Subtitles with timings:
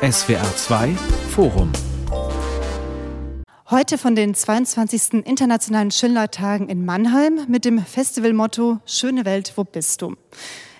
[0.00, 0.94] SWR 2
[1.30, 1.72] Forum
[3.68, 5.24] Heute von den 22.
[5.24, 10.14] Internationalen Schillertagen in Mannheim mit dem Festivalmotto Schöne Welt, wo bist du?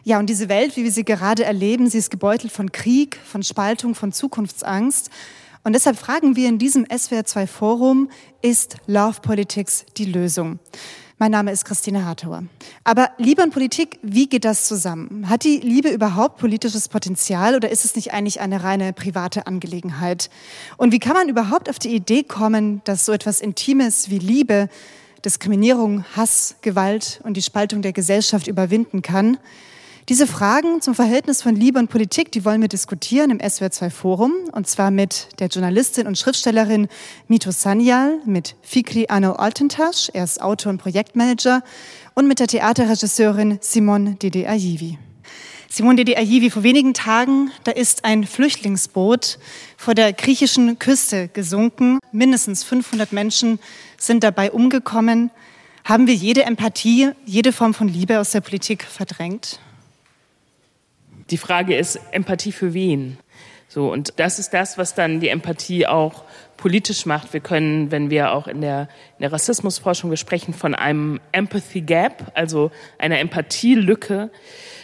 [0.04, 3.42] Ja, und diese Welt, wie wir sie gerade erleben, sie ist gebeutelt von Krieg, von
[3.42, 5.10] Spaltung, von Zukunftsangst.
[5.64, 8.10] Und deshalb fragen wir in diesem SWR2 Forum,
[8.40, 10.60] ist Love Politics die Lösung?
[11.21, 12.44] Mein Name ist Christine Hartauer.
[12.85, 15.28] Aber Liebe und Politik, wie geht das zusammen?
[15.28, 20.30] Hat die Liebe überhaupt politisches Potenzial oder ist es nicht eigentlich eine reine private Angelegenheit?
[20.76, 24.68] Und wie kann man überhaupt auf die Idee kommen, dass so etwas Intimes wie Liebe
[25.24, 29.38] Diskriminierung, Hass, Gewalt und die Spaltung der Gesellschaft überwinden kann?
[30.08, 34.32] Diese Fragen zum Verhältnis von Liebe und Politik, die wollen wir diskutieren im SWR2 Forum
[34.52, 36.88] und zwar mit der Journalistin und Schriftstellerin
[37.26, 41.62] Mito Sanyal, mit Fikri Anno Altentasch, er ist Autor und Projektmanager
[42.14, 44.96] und mit der Theaterregisseurin Simon Dede Ayivi.
[45.68, 49.38] Simon Dede Ayivi, vor wenigen Tagen, da ist ein Flüchtlingsboot
[49.76, 51.98] vor der griechischen Küste gesunken.
[52.12, 53.59] Mindestens 500 Menschen
[53.98, 55.30] sind dabei umgekommen.
[55.84, 59.60] Haben wir jede Empathie, jede Form von Liebe aus der Politik verdrängt?
[61.30, 63.18] Die Frage ist, Empathie für wen?
[63.68, 66.25] So, und das ist das, was dann die Empathie auch
[66.57, 67.34] politisch macht.
[67.34, 71.83] Wir können, wenn wir auch in der, in der Rassismusforschung, wir sprechen von einem Empathy
[71.83, 74.31] Gap, also einer Empathielücke.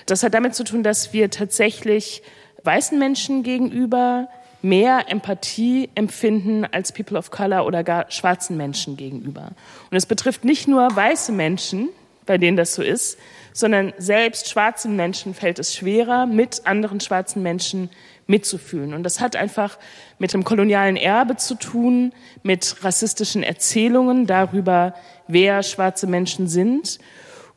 [0.04, 2.22] Das hat damit zu tun, dass wir tatsächlich
[2.62, 4.28] weißen Menschen gegenüber
[4.60, 9.50] mehr Empathie empfinden als People of Color oder gar schwarzen Menschen gegenüber.
[9.90, 11.88] Und es betrifft nicht nur weiße Menschen,
[12.26, 13.18] bei denen das so ist,
[13.54, 17.88] sondern selbst schwarzen Menschen fällt es schwerer, mit anderen schwarzen Menschen
[18.26, 18.94] mitzufühlen.
[18.94, 19.78] Und das hat einfach
[20.18, 24.94] mit dem kolonialen Erbe zu tun, mit rassistischen Erzählungen darüber,
[25.28, 26.98] wer schwarze Menschen sind.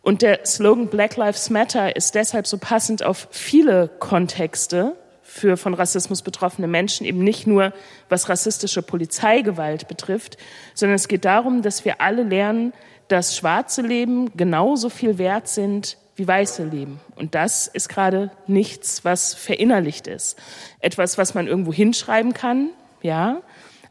[0.03, 5.73] Und der Slogan Black Lives Matter ist deshalb so passend auf viele Kontexte für von
[5.73, 7.73] Rassismus betroffene Menschen, eben nicht nur
[8.07, 10.37] was rassistische Polizeigewalt betrifft,
[10.75, 12.71] sondern es geht darum, dass wir alle lernen,
[13.07, 16.99] dass schwarze Leben genauso viel wert sind wie weiße Leben.
[17.15, 20.37] Und das ist gerade nichts, was verinnerlicht ist.
[20.79, 22.69] Etwas, was man irgendwo hinschreiben kann,
[23.01, 23.41] ja,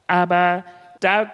[0.07, 0.65] aber
[1.01, 1.33] da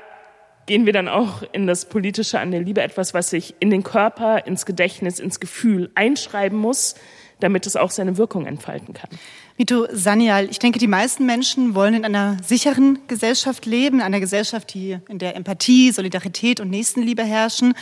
[0.67, 3.83] gehen wir dann auch in das Politische an der Liebe, etwas, was sich in den
[3.83, 6.95] Körper, ins Gedächtnis, ins Gefühl einschreiben muss,
[7.41, 9.11] damit es auch seine Wirkung entfalten kann.
[9.63, 14.75] Mito Sanyal, ich denke, die meisten Menschen wollen in einer sicheren Gesellschaft leben, einer Gesellschaft,
[14.75, 17.75] die, in der Empathie, Solidarität und Nächstenliebe herrschen.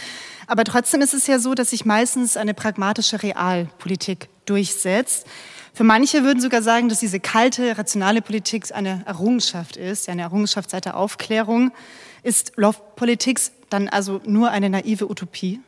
[0.46, 5.26] Aber trotzdem ist es ja so, dass sich meistens eine pragmatische Realpolitik durchsetzt.
[5.72, 10.68] Für manche würden sogar sagen, dass diese kalte, rationale Politik eine Errungenschaft ist, eine Errungenschaft
[10.68, 11.72] seit der Aufklärung.
[12.22, 15.60] Ist Love Politics dann also nur eine naive Utopie?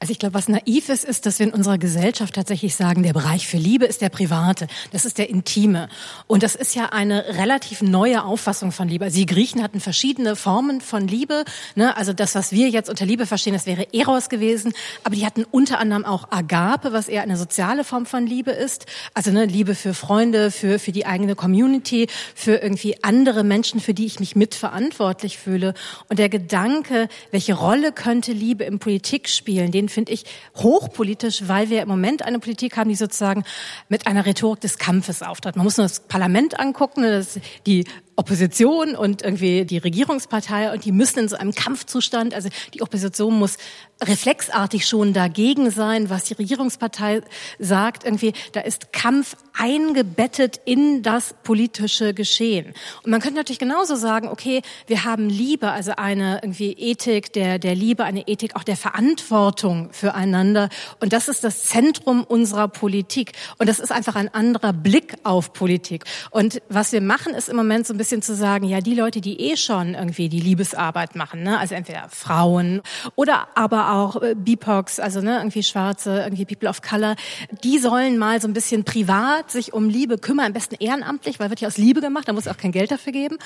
[0.00, 3.12] Also ich glaube, was naiv ist, ist, dass wir in unserer Gesellschaft tatsächlich sagen, der
[3.12, 5.88] Bereich für Liebe ist der private, das ist der intime.
[6.28, 9.06] Und das ist ja eine relativ neue Auffassung von Liebe.
[9.06, 11.42] Also die Griechen hatten verschiedene Formen von Liebe.
[11.74, 11.96] Ne?
[11.96, 14.72] Also das, was wir jetzt unter Liebe verstehen, das wäre Eros gewesen.
[15.02, 18.86] Aber die hatten unter anderem auch Agape, was eher eine soziale Form von Liebe ist.
[19.14, 23.94] Also ne, Liebe für Freunde, für, für die eigene Community, für irgendwie andere Menschen, für
[23.94, 25.74] die ich mich mitverantwortlich fühle.
[26.08, 30.24] Und der Gedanke, welche Rolle könnte Liebe in Politik spielen, den finde ich
[30.56, 33.44] hochpolitisch, weil wir im Moment eine Politik haben, die sozusagen
[33.88, 35.56] mit einer Rhetorik des Kampfes auftritt.
[35.56, 37.84] Man muss nur das Parlament angucken, das die
[38.18, 43.38] Opposition und irgendwie die Regierungspartei und die müssen in so einem Kampfzustand, also die Opposition
[43.38, 43.58] muss
[44.02, 47.22] reflexartig schon dagegen sein, was die Regierungspartei
[47.58, 48.04] sagt.
[48.04, 52.74] Irgendwie, da ist Kampf eingebettet in das politische Geschehen.
[53.02, 57.58] Und man könnte natürlich genauso sagen, okay, wir haben Liebe, also eine irgendwie Ethik der,
[57.58, 60.70] der Liebe, eine Ethik auch der Verantwortung füreinander.
[61.00, 63.32] Und das ist das Zentrum unserer Politik.
[63.58, 66.04] Und das ist einfach ein anderer Blick auf Politik.
[66.30, 69.20] Und was wir machen, ist im Moment so ein bisschen zu sagen, ja, die Leute,
[69.20, 72.82] die eh schon irgendwie die Liebesarbeit machen, ne, also entweder Frauen
[73.14, 77.16] oder aber auch äh, BIPOX, also ne, irgendwie Schwarze, irgendwie People of Color,
[77.62, 81.50] die sollen mal so ein bisschen privat sich um Liebe kümmern, am besten ehrenamtlich, weil
[81.50, 83.38] wird ja aus Liebe gemacht, da muss auch kein Geld dafür geben.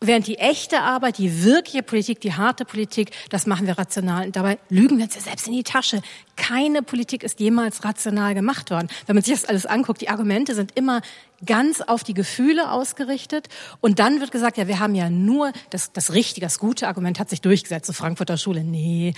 [0.00, 4.26] Während die echte Arbeit, die wirkliche Politik, die harte Politik, das machen wir rational.
[4.26, 6.02] Und dabei lügen wir uns ja selbst in die Tasche.
[6.36, 8.88] Keine Politik ist jemals rational gemacht worden.
[9.06, 11.02] Wenn man sich das alles anguckt, die Argumente sind immer
[11.44, 13.48] ganz auf die Gefühle ausgerichtet.
[13.80, 17.18] Und dann wird gesagt, ja, wir haben ja nur das, das richtige, das gute Argument
[17.18, 17.86] hat sich durchgesetzt.
[17.86, 19.14] So Frankfurter Schule, nee,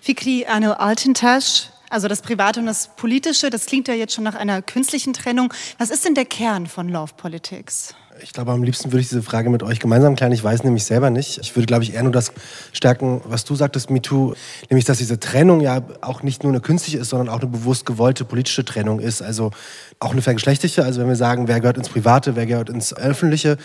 [0.00, 4.34] Fikri Arno Altentasch, also das Private und das Politische, das klingt ja jetzt schon nach
[4.34, 5.52] einer künstlichen Trennung.
[5.78, 7.94] Was ist denn der Kern von Love Politics?
[8.22, 10.32] Ich glaube, am liebsten würde ich diese Frage mit euch gemeinsam klären.
[10.32, 11.38] Ich weiß nämlich selber nicht.
[11.38, 12.32] Ich würde, glaube ich, eher nur das
[12.72, 14.34] stärken, was du sagtest, MeToo,
[14.70, 17.86] nämlich, dass diese Trennung ja auch nicht nur eine künstliche ist, sondern auch eine bewusst
[17.86, 19.22] gewollte politische Trennung ist.
[19.22, 19.50] Also
[20.00, 20.84] auch eine vergeschlechtliche.
[20.84, 23.56] Also wenn wir sagen, wer gehört ins Private, wer gehört ins Öffentliche.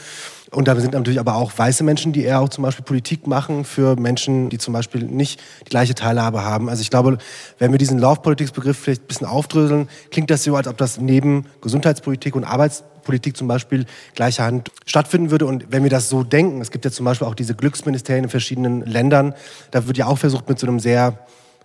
[0.51, 3.65] Und da sind natürlich aber auch weiße Menschen, die eher auch zum Beispiel Politik machen
[3.65, 6.69] für Menschen, die zum Beispiel nicht die gleiche Teilhabe haben.
[6.69, 7.17] Also ich glaube,
[7.57, 11.45] wenn wir diesen Laufpolitiksbegriff vielleicht ein bisschen aufdröseln, klingt das so, als ob das neben
[11.61, 12.92] Gesundheitspolitik und Arbeitspolitik
[13.33, 13.85] zum Beispiel
[14.15, 15.45] gleicher Hand stattfinden würde.
[15.45, 18.29] Und wenn wir das so denken, es gibt ja zum Beispiel auch diese Glücksministerien in
[18.29, 19.33] verschiedenen Ländern,
[19.71, 21.17] da wird ja auch versucht, mit so einem sehr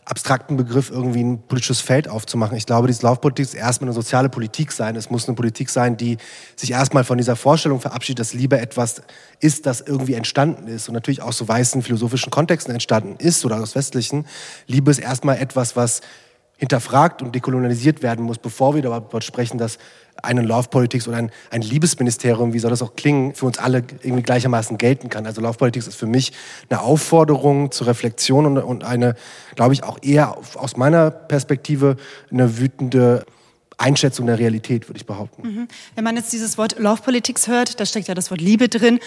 [0.09, 2.57] abstrakten Begriff irgendwie ein politisches Feld aufzumachen.
[2.57, 4.97] Ich glaube, diese Laufpolitik ist erstmal eine soziale Politik sein.
[4.97, 6.17] Es muss eine Politik sein, die
[6.57, 9.03] sich erstmal von dieser Vorstellung verabschiedet, dass Liebe etwas
[9.41, 13.61] ist, das irgendwie entstanden ist und natürlich auch so weißen philosophischen Kontexten entstanden ist oder
[13.61, 14.27] aus westlichen.
[14.67, 16.01] Liebe ist erstmal etwas, was
[16.59, 19.79] hinterfragt und dekolonialisiert werden muss, bevor wir darüber sprechen, dass
[20.23, 23.85] eine Love Politics oder ein, ein Liebesministerium, wie soll das auch klingen, für uns alle
[24.03, 25.25] irgendwie gleichermaßen gelten kann.
[25.27, 26.33] Also Love Politics ist für mich
[26.69, 29.15] eine Aufforderung zur Reflexion und, und eine,
[29.55, 31.97] glaube ich, auch eher aus meiner Perspektive
[32.31, 33.25] eine wütende
[33.79, 35.43] Einschätzung der Realität, würde ich behaupten.
[35.43, 35.69] Mhm.
[35.95, 38.99] Wenn man jetzt dieses Wort Love Politics hört, da steckt ja das Wort Liebe drin,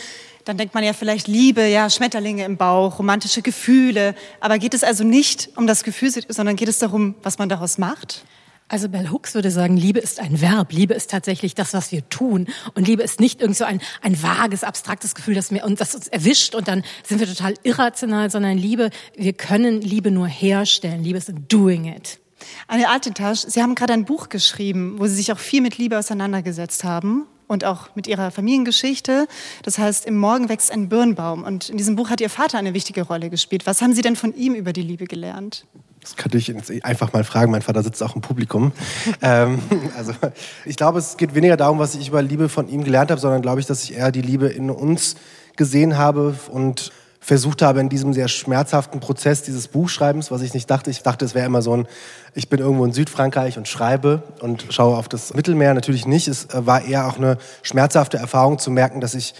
[0.46, 4.16] dann denkt man ja vielleicht Liebe, ja, Schmetterlinge im Bauch, romantische Gefühle.
[4.40, 7.78] Aber geht es also nicht um das Gefühl, sondern geht es darum, was man daraus
[7.78, 8.24] macht?
[8.72, 10.72] Also Bell Hooks würde sagen, Liebe ist ein Verb.
[10.72, 12.48] Liebe ist tatsächlich das, was wir tun.
[12.74, 15.94] Und Liebe ist nicht irgend so ein, ein vages, abstraktes Gefühl, das, mir, und das
[15.94, 21.04] uns erwischt und dann sind wir total irrational, sondern Liebe, wir können Liebe nur herstellen.
[21.04, 22.21] Liebe ist doing it.
[22.68, 25.98] Anne Altintasch, Sie haben gerade ein Buch geschrieben, wo Sie sich auch viel mit Liebe
[25.98, 29.28] auseinandergesetzt haben und auch mit ihrer Familiengeschichte.
[29.64, 31.44] Das heißt, im Morgen wächst ein Birnbaum.
[31.44, 33.66] Und in diesem Buch hat Ihr Vater eine wichtige Rolle gespielt.
[33.66, 35.66] Was haben Sie denn von ihm über die Liebe gelernt?
[36.00, 37.52] Das könnte ich einfach mal fragen.
[37.52, 38.72] Mein Vater sitzt auch im Publikum.
[39.22, 39.60] ähm,
[39.96, 40.14] also
[40.66, 43.42] ich glaube, es geht weniger darum, was ich über Liebe von ihm gelernt habe, sondern
[43.42, 45.16] glaube ich, dass ich eher die Liebe in uns
[45.58, 46.92] gesehen habe und
[47.24, 50.90] versucht habe in diesem sehr schmerzhaften Prozess dieses Buchschreibens, was ich nicht dachte.
[50.90, 51.88] Ich dachte, es wäre immer so ein,
[52.34, 55.76] ich bin irgendwo in Südfrankreich und schreibe und schaue auf das Mittelmeer.
[55.76, 56.28] Natürlich nicht.
[56.28, 59.36] Es war eher auch eine schmerzhafte Erfahrung zu merken, dass ich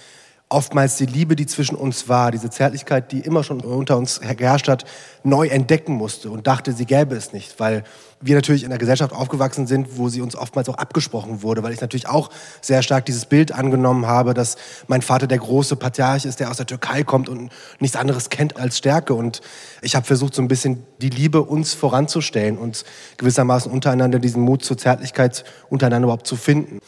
[0.52, 4.68] oftmals die Liebe, die zwischen uns war, diese Zärtlichkeit, die immer schon unter uns geherrscht
[4.68, 4.84] hat,
[5.24, 7.84] neu entdecken musste und dachte, sie gäbe es nicht, weil
[8.20, 11.72] wir natürlich in einer Gesellschaft aufgewachsen sind, wo sie uns oftmals auch abgesprochen wurde, weil
[11.72, 14.58] ich natürlich auch sehr stark dieses Bild angenommen habe, dass
[14.88, 18.58] mein Vater der große Patriarch ist, der aus der Türkei kommt und nichts anderes kennt
[18.58, 19.14] als Stärke.
[19.14, 19.42] Und
[19.82, 22.84] ich habe versucht, so ein bisschen die Liebe uns voranzustellen und
[23.18, 26.80] gewissermaßen untereinander diesen Mut zur Zärtlichkeit untereinander überhaupt zu finden.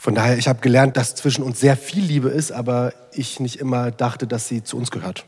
[0.00, 3.56] Von daher, ich habe gelernt, dass zwischen uns sehr viel Liebe ist, aber ich nicht
[3.56, 5.26] immer dachte, dass sie zu uns gehört.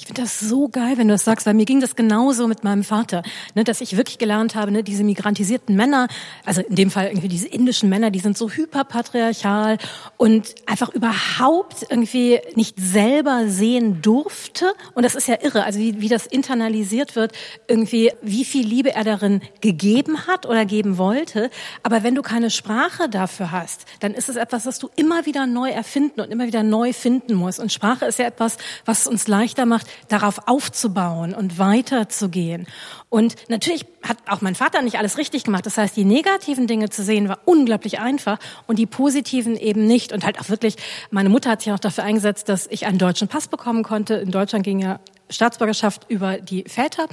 [0.00, 2.62] Ich finde das so geil, wenn du das sagst, weil mir ging das genauso mit
[2.62, 3.24] meinem Vater,
[3.56, 6.06] ne, dass ich wirklich gelernt habe, ne, diese migrantisierten Männer,
[6.44, 9.76] also in dem Fall irgendwie diese indischen Männer, die sind so hyperpatriarchal
[10.16, 14.72] und einfach überhaupt irgendwie nicht selber sehen durfte.
[14.94, 17.32] Und das ist ja irre, also wie, wie das internalisiert wird,
[17.66, 21.50] irgendwie wie viel Liebe er darin gegeben hat oder geben wollte.
[21.82, 25.48] Aber wenn du keine Sprache dafür hast, dann ist es etwas, was du immer wieder
[25.48, 27.58] neu erfinden und immer wieder neu finden musst.
[27.58, 32.66] Und Sprache ist ja etwas, was uns leichter macht, darauf aufzubauen und weiterzugehen.
[33.10, 35.66] Und natürlich hat auch mein Vater nicht alles richtig gemacht.
[35.66, 40.12] Das heißt, die negativen Dinge zu sehen war unglaublich einfach und die positiven eben nicht.
[40.12, 40.76] Und halt auch wirklich,
[41.10, 44.14] meine Mutter hat sich auch dafür eingesetzt, dass ich einen deutschen Pass bekommen konnte.
[44.14, 47.06] In Deutschland ging ja Staatsbürgerschaft über die Väter.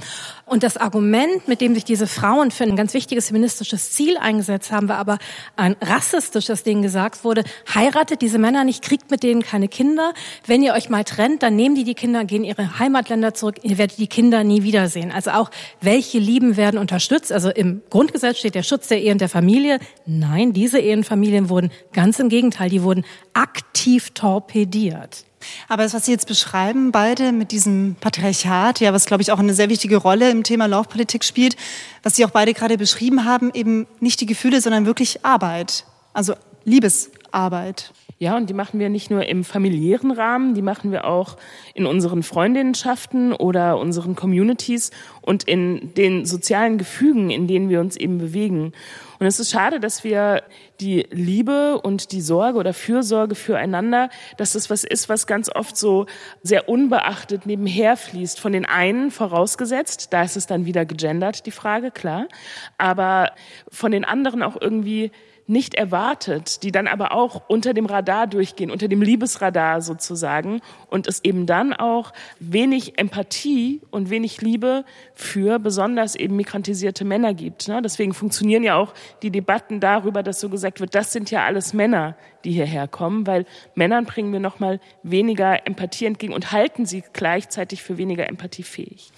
[0.46, 4.72] Und das Argument, mit dem sich diese Frauen für ein ganz wichtiges feministisches Ziel eingesetzt
[4.72, 5.18] haben, war aber
[5.56, 10.14] ein rassistisches, denen gesagt wurde, heiratet diese Männer nicht, kriegt mit denen keine Kinder.
[10.46, 13.78] Wenn ihr euch mal trennt, dann nehmen die die Kinder, gehen ihre Heimatländer zurück, ihr
[13.78, 15.12] werdet die Kinder nie wiedersehen.
[15.12, 17.32] Also auch, welche Lieben werden unterstützt?
[17.32, 19.80] Also im Grundgesetz steht der Schutz der Ehe und der Familie.
[20.06, 25.26] Nein, diese Ehenfamilien wurden ganz im Gegenteil, die wurden aktiv torpediert.
[25.68, 29.40] Aber das, was Sie jetzt beschreiben, beide mit diesem Patriarchat, ja, was glaube ich auch
[29.40, 31.56] eine sehr wichtige Rolle im Thema Laufpolitik spielt,
[32.04, 36.34] was Sie auch beide gerade beschrieben haben, eben nicht die Gefühle, sondern wirklich Arbeit, also
[36.64, 37.94] Liebesarbeit.
[38.18, 41.36] Ja, und die machen wir nicht nur im familiären Rahmen, die machen wir auch
[41.74, 47.98] in unseren Freundinnenschaften oder unseren Communities und in den sozialen Gefügen, in denen wir uns
[47.98, 48.72] eben bewegen.
[49.20, 50.44] Und es ist schade, dass wir
[50.80, 55.78] die Liebe und die Sorge oder Fürsorge füreinander, dass das was ist, was ganz oft
[55.78, 56.06] so
[56.44, 58.40] sehr unbeachtet nebenher fließt.
[58.40, 62.28] Von den einen vorausgesetzt, da ist es dann wieder gegendert, die Frage, klar.
[62.78, 63.32] Aber
[63.72, 65.12] von den anderen auch irgendwie
[65.48, 71.08] nicht erwartet, die dann aber auch unter dem Radar durchgehen, unter dem Liebesradar sozusagen und
[71.08, 77.68] es eben dann auch wenig Empathie und wenig Liebe für besonders eben migrantisierte Männer gibt.
[77.68, 77.82] Ne?
[77.82, 81.74] Deswegen funktionieren ja auch die Debatten darüber, dass so gesagt wird, das sind ja alles
[81.74, 87.04] Männer, die hierher kommen, weil Männern bringen wir nochmal weniger Empathie entgegen und halten sie
[87.14, 89.12] gleichzeitig für weniger empathiefähig.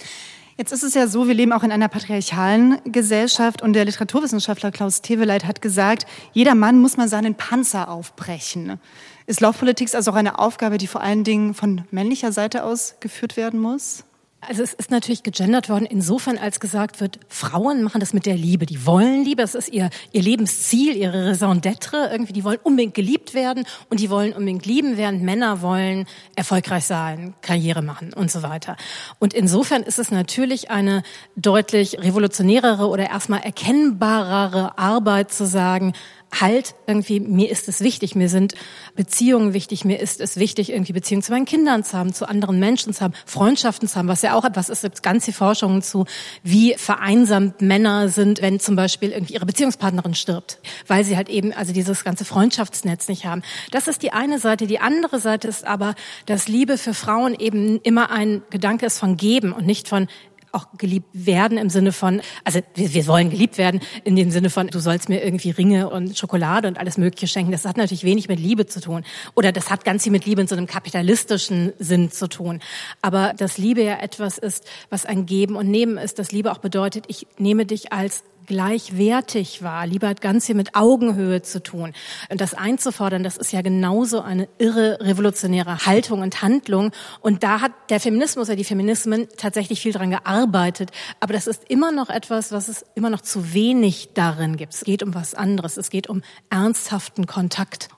[0.60, 4.72] Jetzt ist es ja so, wir leben auch in einer patriarchalen Gesellschaft und der Literaturwissenschaftler
[4.72, 8.80] Klaus Teweleit hat gesagt, jeder Mann muss mal seinen Panzer aufbrechen.
[9.28, 13.38] Ist Laufpolitik also auch eine Aufgabe, die vor allen Dingen von männlicher Seite aus geführt
[13.38, 14.04] werden muss?
[14.39, 18.36] Also es ist natürlich gegendert worden, insofern als gesagt wird, Frauen machen das mit der
[18.36, 18.67] Liebe.
[18.67, 22.12] Die wollen Liebe, das ist ihr, ihr Lebensziel, ihre Raison d'être.
[22.12, 26.86] Irgendwie, die wollen unbedingt geliebt werden und die wollen unbedingt lieben, während Männer wollen erfolgreich
[26.86, 28.77] sein, Karriere machen und so weiter.
[29.17, 31.01] Und insofern ist es natürlich eine
[31.36, 35.94] deutlich revolutionärere oder erstmal erkennbarere Arbeit zu sagen,
[36.31, 38.53] halt irgendwie, mir ist es wichtig, mir sind
[38.96, 42.60] Beziehungen wichtig, mir ist es wichtig, irgendwie Beziehungen zu meinen Kindern zu haben, zu anderen
[42.60, 45.81] Menschen zu haben, Freundschaften zu haben, was ja auch etwas ist, gibt ganz viele Forschungen
[45.81, 46.05] zu,
[46.43, 51.53] wie vereinsamt Männer sind, wenn zum Beispiel irgendwie ihre Beziehungspartnerin stirbt, weil sie halt eben
[51.53, 53.41] also dieses ganze Freundschaftsnetz nicht haben.
[53.72, 54.67] Das ist die eine Seite.
[54.67, 59.17] Die andere Seite ist aber, dass Liebe für Frauen eben immer ein Gedanke ist von
[59.17, 60.07] geben und nicht von
[60.51, 64.50] auch geliebt werden im Sinne von, also wir, wir wollen geliebt werden in dem Sinne
[64.50, 67.51] von, du sollst mir irgendwie Ringe und Schokolade und alles Mögliche schenken.
[67.51, 69.04] Das hat natürlich wenig mit Liebe zu tun.
[69.36, 72.62] Oder das hat ganz viel mit Liebe in so einem kapitalistischen Sinn zu tun.
[73.01, 76.60] Aber dass Liebe ja etwas ist, was ein Geben und Nehmen ist, dass Liebe auch
[76.60, 79.86] bedeutet, ich nehme dich als gleichwertig war.
[79.86, 81.94] Liebe hat ganz viel mit Augenhöhe zu tun.
[82.30, 86.92] Und das einzufordern, das ist ja genauso eine irre revolutionäre Haltung und Handlung.
[87.22, 90.92] Und da hat der Feminismus oder die Feminismen tatsächlich viel dran gearbeitet.
[91.20, 94.74] Aber das ist immer noch etwas, was es immer noch zu wenig darin gibt.
[94.74, 95.77] Es geht um was anderes.
[95.77, 97.89] Es geht um ernsthaften Kontakt.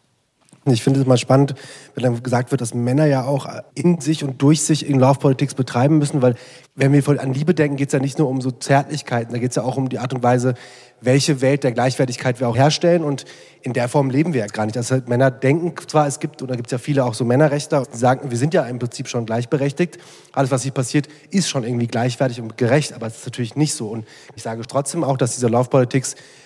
[0.65, 1.55] Ich finde es mal spannend,
[1.95, 5.55] wenn dann gesagt wird, dass Männer ja auch in sich und durch sich in Laufpolitik
[5.55, 6.35] betreiben müssen, weil
[6.79, 9.49] wenn wir an Liebe denken, geht es ja nicht nur um so Zärtlichkeiten, da geht
[9.49, 10.53] es ja auch um die Art und Weise,
[11.01, 13.25] welche Welt der Gleichwertigkeit wir auch herstellen und
[13.61, 14.77] in der Form leben wir ja gar nicht.
[14.77, 17.97] Also Männer denken zwar, es gibt, oder gibt es ja viele auch so Männerrechtler, die
[17.97, 19.97] sagen, wir sind ja im Prinzip schon gleichberechtigt.
[20.31, 23.73] Alles, was hier passiert, ist schon irgendwie gleichwertig und gerecht, aber es ist natürlich nicht
[23.73, 23.89] so.
[23.89, 24.05] Und
[24.35, 26.05] ich sage trotzdem auch, dass diese Laufpolitik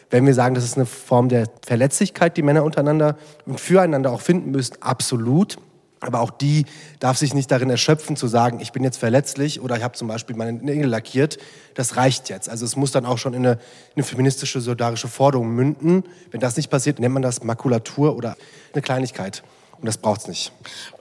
[0.10, 4.22] wenn wir sagen, das ist eine Form der Verletzlichkeit, die Männer untereinander und füreinander auch
[4.22, 5.58] finden müssen, absolut.
[6.06, 6.66] Aber auch die
[7.00, 10.10] darf sich nicht darin erschöpfen zu sagen, ich bin jetzt verletzlich oder ich habe zum
[10.10, 11.38] Beispiel meine Nägel lackiert.
[11.76, 12.50] Das reicht jetzt.
[12.50, 13.60] Also es muss dann auch schon in eine,
[13.96, 16.04] eine, feministische, solidarische Forderung münden.
[16.30, 18.36] Wenn das nicht passiert, nennt man das Makulatur oder
[18.74, 19.44] eine Kleinigkeit.
[19.84, 20.52] Und das braucht es nicht.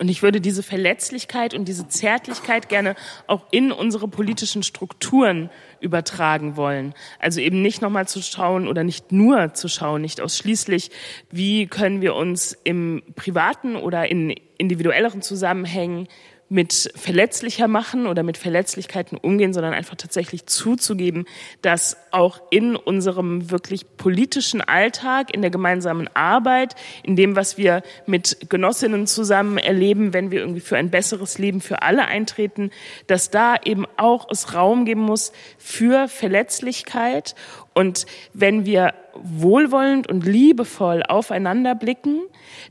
[0.00, 2.96] Und ich würde diese Verletzlichkeit und diese Zärtlichkeit gerne
[3.28, 6.92] auch in unsere politischen Strukturen übertragen wollen.
[7.20, 10.90] Also eben nicht nochmal zu schauen oder nicht nur zu schauen, nicht ausschließlich,
[11.30, 16.08] wie können wir uns im privaten oder in individuelleren Zusammenhängen
[16.52, 21.24] mit verletzlicher machen oder mit Verletzlichkeiten umgehen, sondern einfach tatsächlich zuzugeben,
[21.62, 27.82] dass auch in unserem wirklich politischen Alltag, in der gemeinsamen Arbeit, in dem, was wir
[28.04, 32.70] mit Genossinnen zusammen erleben, wenn wir irgendwie für ein besseres Leben für alle eintreten,
[33.06, 37.34] dass da eben auch es Raum geben muss für Verletzlichkeit
[37.74, 42.22] und wenn wir wohlwollend und liebevoll aufeinander blicken,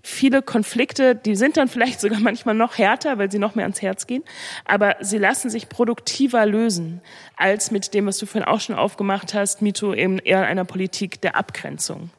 [0.02, 3.82] viele Konflikte, die sind dann vielleicht sogar manchmal noch härter, weil sie noch mehr ans
[3.82, 4.24] Herz gehen,
[4.66, 7.02] aber sie lassen sich produktiver lösen
[7.36, 11.22] als mit dem, was du vorhin auch schon aufgemacht hast, Mito, eben eher einer Politik
[11.22, 12.10] der Abgrenzung.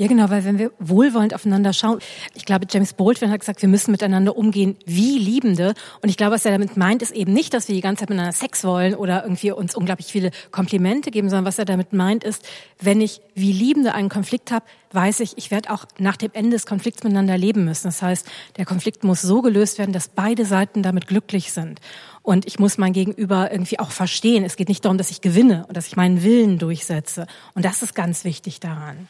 [0.00, 1.98] Ja, genau, weil wenn wir wohlwollend aufeinander schauen,
[2.32, 5.74] ich glaube, James Baldwin hat gesagt, wir müssen miteinander umgehen wie Liebende.
[6.00, 8.08] Und ich glaube, was er damit meint, ist eben nicht, dass wir die ganze Zeit
[8.08, 12.24] miteinander Sex wollen oder irgendwie uns unglaublich viele Komplimente geben, sondern was er damit meint,
[12.24, 12.48] ist,
[12.80, 16.52] wenn ich wie Liebende einen Konflikt habe, weiß ich, ich werde auch nach dem Ende
[16.52, 17.88] des Konflikts miteinander leben müssen.
[17.88, 18.26] Das heißt,
[18.56, 21.78] der Konflikt muss so gelöst werden, dass beide Seiten damit glücklich sind.
[22.22, 24.44] Und ich muss mein Gegenüber irgendwie auch verstehen.
[24.44, 27.26] Es geht nicht darum, dass ich gewinne und dass ich meinen Willen durchsetze.
[27.54, 29.06] Und das ist ganz wichtig daran.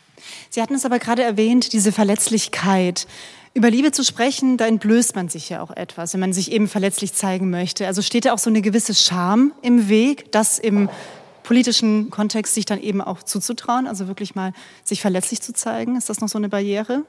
[0.53, 3.07] Sie hatten es aber gerade erwähnt, diese Verletzlichkeit.
[3.55, 6.67] Über Liebe zu sprechen, da entblößt man sich ja auch etwas, wenn man sich eben
[6.67, 7.87] verletzlich zeigen möchte.
[7.87, 10.89] Also steht da auch so eine gewisse Scham im Weg, das im
[11.45, 14.53] politischen Kontext sich dann eben auch zuzutrauen, also wirklich mal
[14.83, 15.97] sich verletzlich zu zeigen.
[15.97, 17.05] Ist das noch so eine Barriere?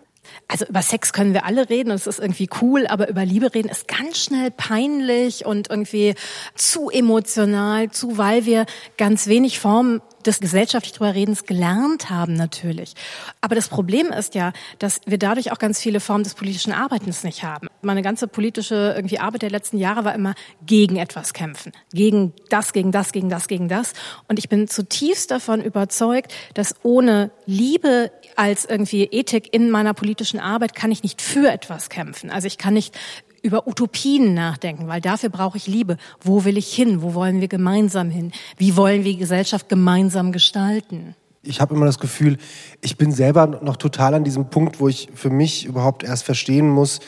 [0.47, 3.55] Also über Sex können wir alle reden und es ist irgendwie cool, aber über Liebe
[3.55, 6.13] reden ist ganz schnell peinlich und irgendwie
[6.53, 8.67] zu emotional, zu, weil wir
[8.97, 12.93] ganz wenig Formen des gesellschaftlich drüber Redens gelernt haben natürlich.
[13.41, 17.23] Aber das Problem ist ja, dass wir dadurch auch ganz viele Formen des politischen Arbeitens
[17.23, 17.67] nicht haben.
[17.81, 20.35] Meine ganze politische irgendwie Arbeit der letzten Jahre war immer
[20.65, 21.71] gegen etwas kämpfen.
[21.93, 23.93] Gegen das, gegen das, gegen das, gegen das.
[24.27, 30.39] Und ich bin zutiefst davon überzeugt, dass ohne Liebe als irgendwie Ethik in meiner politischen
[30.39, 32.29] Arbeit kann ich nicht für etwas kämpfen.
[32.29, 32.97] Also ich kann nicht
[33.41, 35.97] über Utopien nachdenken, weil dafür brauche ich Liebe.
[36.21, 37.01] Wo will ich hin?
[37.01, 38.31] Wo wollen wir gemeinsam hin?
[38.57, 41.15] Wie wollen wir die Gesellschaft gemeinsam gestalten?
[41.43, 42.37] Ich habe immer das Gefühl,
[42.81, 46.69] ich bin selber noch total an diesem Punkt, wo ich für mich überhaupt erst verstehen
[46.69, 46.99] muss,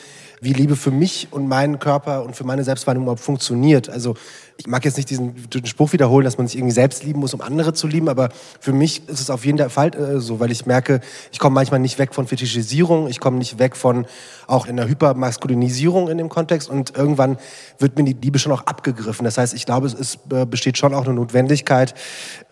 [0.44, 3.88] wie Liebe für mich und meinen Körper und für meine Selbstwahrnehmung überhaupt funktioniert.
[3.88, 4.14] Also
[4.56, 7.34] ich mag jetzt nicht diesen, diesen Spruch wiederholen, dass man sich irgendwie selbst lieben muss,
[7.34, 8.28] um andere zu lieben, aber
[8.60, 11.00] für mich ist es auf jeden Fall äh, so, weil ich merke,
[11.32, 14.06] ich komme manchmal nicht weg von Fetischisierung, ich komme nicht weg von
[14.46, 17.38] auch in der Hypermaskulinisierung in dem Kontext und irgendwann
[17.78, 19.24] wird mir die Liebe schon auch abgegriffen.
[19.24, 21.94] Das heißt, ich glaube, es ist, äh, besteht schon auch eine Notwendigkeit,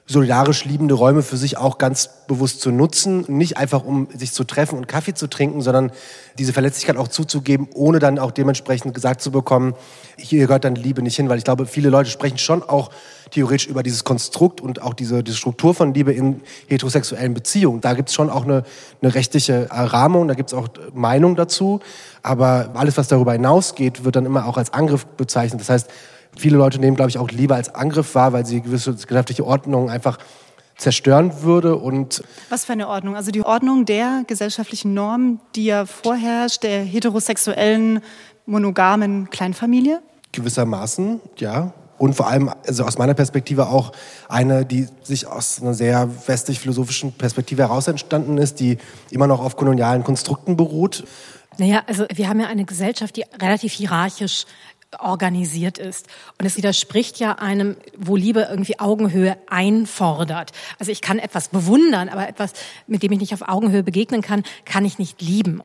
[0.07, 3.25] solidarisch liebende Räume für sich auch ganz bewusst zu nutzen.
[3.29, 5.93] Nicht einfach, um sich zu treffen und Kaffee zu trinken, sondern
[6.39, 9.75] diese Verletzlichkeit auch zuzugeben, ohne dann auch dementsprechend gesagt zu bekommen,
[10.19, 11.29] hier gehört dann Liebe nicht hin.
[11.29, 12.91] Weil ich glaube, viele Leute sprechen schon auch
[13.31, 17.81] theoretisch über dieses Konstrukt und auch diese, diese Struktur von Liebe in heterosexuellen Beziehungen.
[17.81, 18.65] Da gibt es schon auch eine,
[19.01, 21.81] eine rechtliche Rahmung, da gibt es auch Meinung dazu.
[22.23, 25.61] Aber alles, was darüber hinausgeht, wird dann immer auch als Angriff bezeichnet.
[25.61, 25.91] Das heißt,
[26.37, 29.91] Viele Leute nehmen, glaube ich, auch lieber als Angriff wahr, weil sie gewisse gesellschaftliche Ordnung
[29.91, 30.19] einfach
[30.77, 33.15] zerstören würde und was für eine Ordnung?
[33.15, 38.01] Also die Ordnung der gesellschaftlichen Normen, die ja vorherrscht, der heterosexuellen
[38.47, 40.03] monogamen Kleinfamilie?
[40.33, 41.73] Gewissermaßen, ja.
[41.99, 43.93] Und vor allem, also aus meiner Perspektive auch
[44.29, 48.79] eine, die sich aus einer sehr westlich-philosophischen Perspektive heraus entstanden ist, die
[49.11, 51.05] immer noch auf kolonialen Konstrukten beruht.
[51.59, 54.47] Naja, also wir haben ja eine Gesellschaft, die relativ hierarchisch
[54.99, 56.07] organisiert ist.
[56.39, 60.53] Und es widerspricht ja einem, wo Liebe irgendwie Augenhöhe einfordert.
[60.79, 62.53] Also ich kann etwas bewundern, aber etwas,
[62.87, 65.63] mit dem ich nicht auf Augenhöhe begegnen kann, kann ich nicht lieben.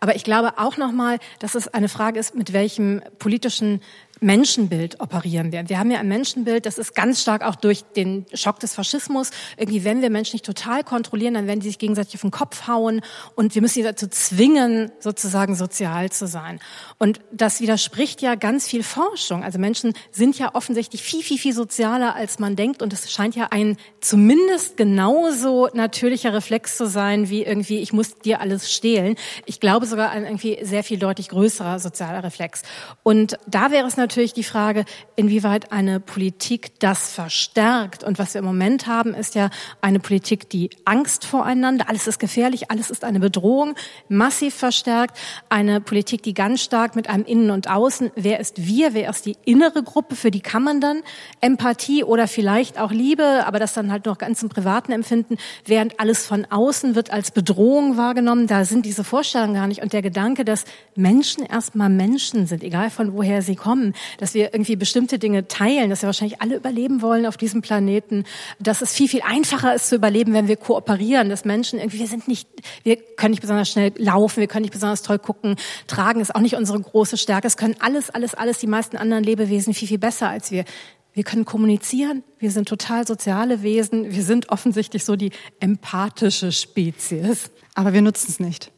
[0.00, 3.80] Aber ich glaube auch nochmal, dass es eine Frage ist, mit welchem politischen
[4.20, 5.66] Menschenbild operieren wir.
[5.68, 9.30] Wir haben ja ein Menschenbild, das ist ganz stark auch durch den Schock des Faschismus.
[9.56, 12.68] Irgendwie, wenn wir Menschen nicht total kontrollieren, dann werden die sich gegenseitig auf den Kopf
[12.68, 13.00] hauen
[13.34, 16.60] und wir müssen sie dazu zwingen, sozusagen sozial zu sein.
[16.98, 19.42] Und das widerspricht ja ganz viel Forschung.
[19.42, 23.36] Also Menschen sind ja offensichtlich viel, viel, viel sozialer, als man denkt und es scheint
[23.36, 29.16] ja ein zumindest genauso natürlicher Reflex zu sein, wie irgendwie, ich muss dir alles stehlen.
[29.46, 32.62] Ich glaube sogar ein irgendwie sehr viel deutlich größerer sozialer Reflex.
[33.02, 38.02] Und da wäre es natürlich natürlich die Frage, inwieweit eine Politik das verstärkt.
[38.02, 39.50] Und was wir im Moment haben, ist ja
[39.80, 43.76] eine Politik, die Angst voreinander, alles ist gefährlich, alles ist eine Bedrohung,
[44.08, 45.16] massiv verstärkt.
[45.48, 49.26] Eine Politik, die ganz stark mit einem Innen und Außen, wer ist wir, wer ist
[49.26, 51.02] die innere Gruppe, für die kann man dann
[51.40, 56.00] Empathie oder vielleicht auch Liebe, aber das dann halt noch ganz im privaten Empfinden, während
[56.00, 58.48] alles von außen wird als Bedrohung wahrgenommen.
[58.48, 59.82] Da sind diese Vorstellungen gar nicht.
[59.82, 60.64] Und der Gedanke, dass
[60.96, 65.90] Menschen erstmal Menschen sind, egal von woher sie kommen, dass wir irgendwie bestimmte Dinge teilen,
[65.90, 68.24] dass wir wahrscheinlich alle überleben wollen auf diesem Planeten,
[68.58, 72.06] dass es viel, viel einfacher ist zu überleben, wenn wir kooperieren, dass Menschen irgendwie, wir
[72.06, 72.48] sind nicht,
[72.82, 76.40] wir können nicht besonders schnell laufen, wir können nicht besonders toll gucken, tragen ist auch
[76.40, 79.98] nicht unsere große Stärke, es können alles, alles, alles die meisten anderen Lebewesen viel, viel
[79.98, 80.64] besser als wir.
[81.12, 87.50] Wir können kommunizieren, wir sind total soziale Wesen, wir sind offensichtlich so die empathische Spezies.
[87.74, 88.70] Aber wir nutzen es nicht.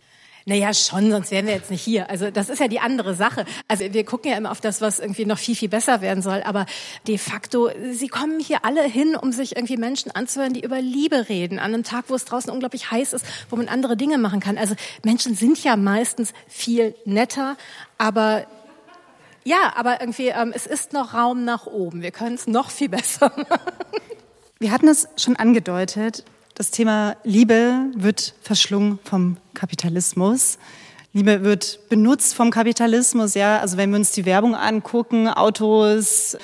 [0.44, 2.10] Naja, schon, sonst wären wir jetzt nicht hier.
[2.10, 3.44] Also das ist ja die andere Sache.
[3.68, 6.42] Also wir gucken ja immer auf das, was irgendwie noch viel, viel besser werden soll.
[6.44, 6.66] Aber
[7.06, 11.28] de facto, sie kommen hier alle hin, um sich irgendwie Menschen anzuhören, die über Liebe
[11.28, 11.58] reden.
[11.58, 14.58] An einem Tag, wo es draußen unglaublich heiß ist, wo man andere Dinge machen kann.
[14.58, 14.74] Also
[15.04, 17.56] Menschen sind ja meistens viel netter,
[17.98, 18.46] aber
[19.44, 22.02] ja, aber irgendwie, ähm, es ist noch Raum nach oben.
[22.02, 23.72] Wir können es noch viel besser machen.
[24.58, 26.24] Wir hatten es schon angedeutet.
[26.54, 30.58] Das Thema Liebe wird verschlungen vom Kapitalismus.
[31.14, 33.58] Liebe wird benutzt vom Kapitalismus, ja.
[33.58, 36.36] Also wenn wir uns die Werbung angucken, Autos,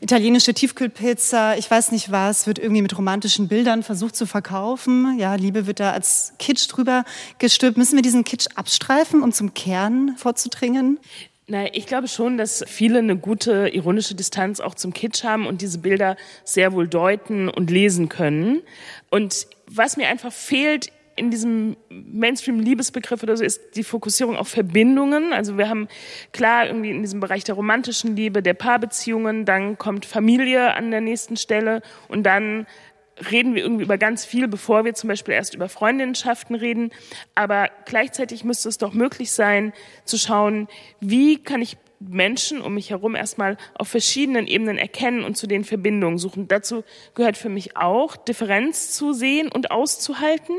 [0.00, 5.18] italienische Tiefkühlpizza, ich weiß nicht was, wird irgendwie mit romantischen Bildern versucht zu verkaufen.
[5.18, 7.04] Ja, Liebe wird da als Kitsch drüber
[7.38, 7.78] gestülpt.
[7.78, 10.98] Müssen wir diesen Kitsch abstreifen, um zum Kern vorzudringen?
[11.46, 15.60] Na, ich glaube schon, dass viele eine gute ironische Distanz auch zum Kitsch haben und
[15.60, 18.62] diese Bilder sehr wohl deuten und lesen können.
[19.10, 25.32] Und was mir einfach fehlt in diesem Mainstream-Liebesbegriff oder so ist die Fokussierung auf Verbindungen.
[25.32, 25.86] Also wir haben
[26.32, 31.00] klar irgendwie in diesem Bereich der romantischen Liebe, der Paarbeziehungen, dann kommt Familie an der
[31.00, 32.66] nächsten Stelle und dann
[33.30, 36.90] reden wir irgendwie über ganz viel, bevor wir zum Beispiel erst über Freundinnenschaften reden.
[37.34, 39.72] Aber gleichzeitig müsste es doch möglich sein,
[40.04, 40.68] zu schauen,
[41.00, 45.64] wie kann ich Menschen um mich herum erstmal auf verschiedenen Ebenen erkennen und zu den
[45.64, 46.48] Verbindungen suchen.
[46.48, 50.56] Dazu gehört für mich auch, Differenz zu sehen und auszuhalten.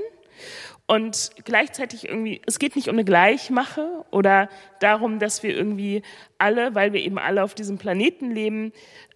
[0.87, 6.03] Und gleichzeitig irgendwie, es geht nicht um eine Gleichmache oder darum, dass wir irgendwie
[6.37, 8.71] alle, weil wir eben alle auf diesem Planeten leben,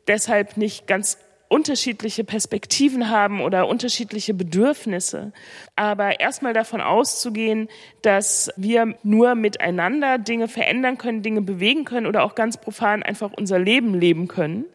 [0.07, 1.19] deshalb nicht ganz
[1.49, 5.33] unterschiedliche Perspektiven haben oder unterschiedliche Bedürfnisse.
[5.75, 7.67] Aber erstmal davon auszugehen,
[8.01, 13.33] dass wir nur miteinander Dinge verändern können, Dinge bewegen können oder auch ganz profan einfach
[13.35, 14.65] unser Leben leben können.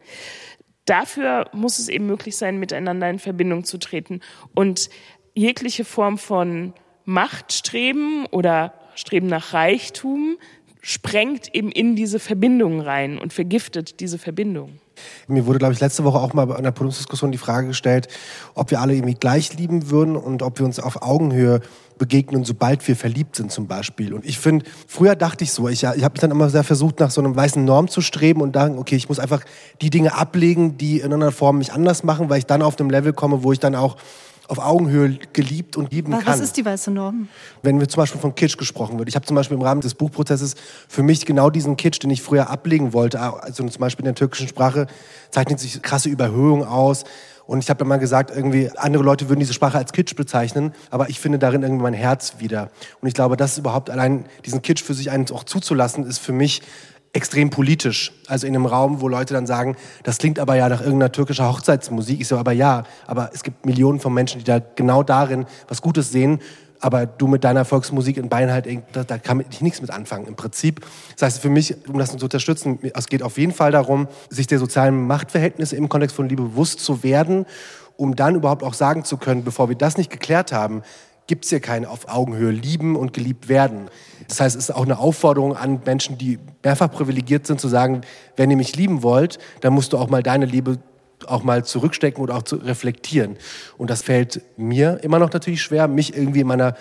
[0.85, 4.21] Dafür muss es eben möglich sein, miteinander in Verbindung zu treten
[4.53, 4.89] und
[5.33, 6.73] jegliche Form von
[7.05, 10.37] Machtstreben oder Streben nach Reichtum
[10.81, 14.79] sprengt eben in diese Verbindungen rein und vergiftet diese Verbindungen.
[15.27, 18.07] Mir wurde, glaube ich, letzte Woche auch mal in der Podiumsdiskussion die Frage gestellt,
[18.53, 21.61] ob wir alle irgendwie gleich lieben würden und ob wir uns auf Augenhöhe
[21.97, 24.13] begegnen, sobald wir verliebt sind zum Beispiel.
[24.13, 26.99] Und ich finde, früher dachte ich so, ich, ich habe mich dann immer sehr versucht,
[26.99, 29.41] nach so einem weißen Norm zu streben und sagen, okay, ich muss einfach
[29.81, 32.89] die Dinge ablegen, die in einer Form mich anders machen, weil ich dann auf einem
[32.89, 33.97] Level komme, wo ich dann auch
[34.47, 36.33] auf Augenhöhe geliebt und lieben Was kann.
[36.33, 37.27] Was ist die weiße Norm?
[37.63, 39.09] Wenn wir zum Beispiel von Kitsch gesprochen wird.
[39.09, 40.55] Ich habe zum Beispiel im Rahmen des Buchprozesses
[40.87, 44.15] für mich genau diesen Kitsch, den ich früher ablegen wollte, also zum Beispiel in der
[44.15, 44.87] türkischen Sprache,
[45.31, 47.03] zeichnet sich krasse Überhöhung aus.
[47.47, 50.73] Und ich habe dann mal gesagt, irgendwie andere Leute würden diese Sprache als Kitsch bezeichnen,
[50.89, 52.71] aber ich finde darin irgendwie mein Herz wieder.
[53.01, 56.17] Und ich glaube, das ist überhaupt allein diesen Kitsch für sich einen auch zuzulassen, ist
[56.17, 56.61] für mich
[57.15, 58.11] extrem politisch.
[58.27, 61.47] Also in einem Raum, wo Leute dann sagen, das klingt aber ja nach irgendeiner türkischer
[61.47, 62.19] Hochzeitsmusik.
[62.19, 65.81] Ich so, aber ja, aber es gibt Millionen von Menschen, die da genau darin was
[65.81, 66.41] Gutes sehen.
[66.81, 70.27] Aber du mit deiner Volksmusik in Bayern halt, da, da kann ich nichts mit anfangen
[70.27, 70.85] im Prinzip.
[71.13, 74.45] Das heißt, für mich, um das zu unterstützen, es geht auf jeden Fall darum, sich
[74.45, 77.45] der sozialen Machtverhältnisse im Kontext von Liebe bewusst zu werden,
[77.95, 80.83] um dann überhaupt auch sagen zu können, bevor wir das nicht geklärt haben,
[81.27, 83.89] gibt es hier kein auf Augenhöhe lieben und geliebt werden.
[84.27, 88.01] Das heißt, es ist auch eine Aufforderung an Menschen, die mehrfach privilegiert sind, zu sagen,
[88.35, 90.77] wenn ihr mich lieben wollt, dann musst du auch mal deine Liebe
[91.27, 93.37] auch mal zurückstecken oder auch zu reflektieren.
[93.77, 96.75] Und das fällt mir immer noch natürlich schwer, mich irgendwie in meiner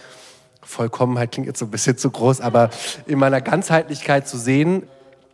[0.63, 2.71] Vollkommenheit klingt jetzt so ein bisschen zu groß, aber
[3.07, 4.85] in meiner Ganzheitlichkeit zu sehen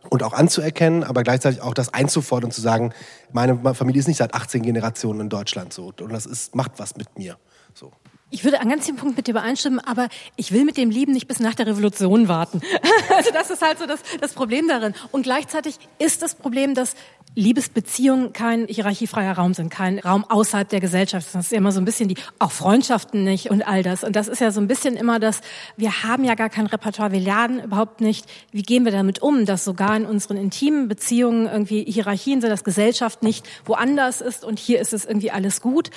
[0.09, 2.93] und auch anzuerkennen, aber gleichzeitig auch das einzufordern, zu sagen,
[3.31, 6.95] meine Familie ist nicht seit 18 Generationen in Deutschland so und das ist, macht was
[6.95, 7.37] mit mir.
[7.73, 7.91] So.
[8.33, 11.11] Ich würde an ganz vielen Punkten mit dir übereinstimmen, aber ich will mit dem Lieben
[11.11, 12.61] nicht bis nach der Revolution warten.
[13.15, 14.93] also das ist halt so das, das Problem darin.
[15.11, 16.95] Und gleichzeitig ist das Problem, dass
[17.33, 21.27] Liebesbeziehungen kein hierarchiefreier Raum sind, kein Raum außerhalb der Gesellschaft.
[21.33, 24.03] Das ist ja immer so ein bisschen die, auch Freundschaften nicht und all das.
[24.03, 25.39] Und das ist ja so ein bisschen immer das,
[25.77, 29.45] wir haben ja gar kein Repertoire, wir lernen überhaupt nicht, wie gehen wir damit um,
[29.45, 34.59] dass sogar in unseren intimen Beziehungen irgendwie Hierarchien sind, dass Gesellschaft nicht woanders ist und
[34.59, 35.89] hier ist es irgendwie alles gut.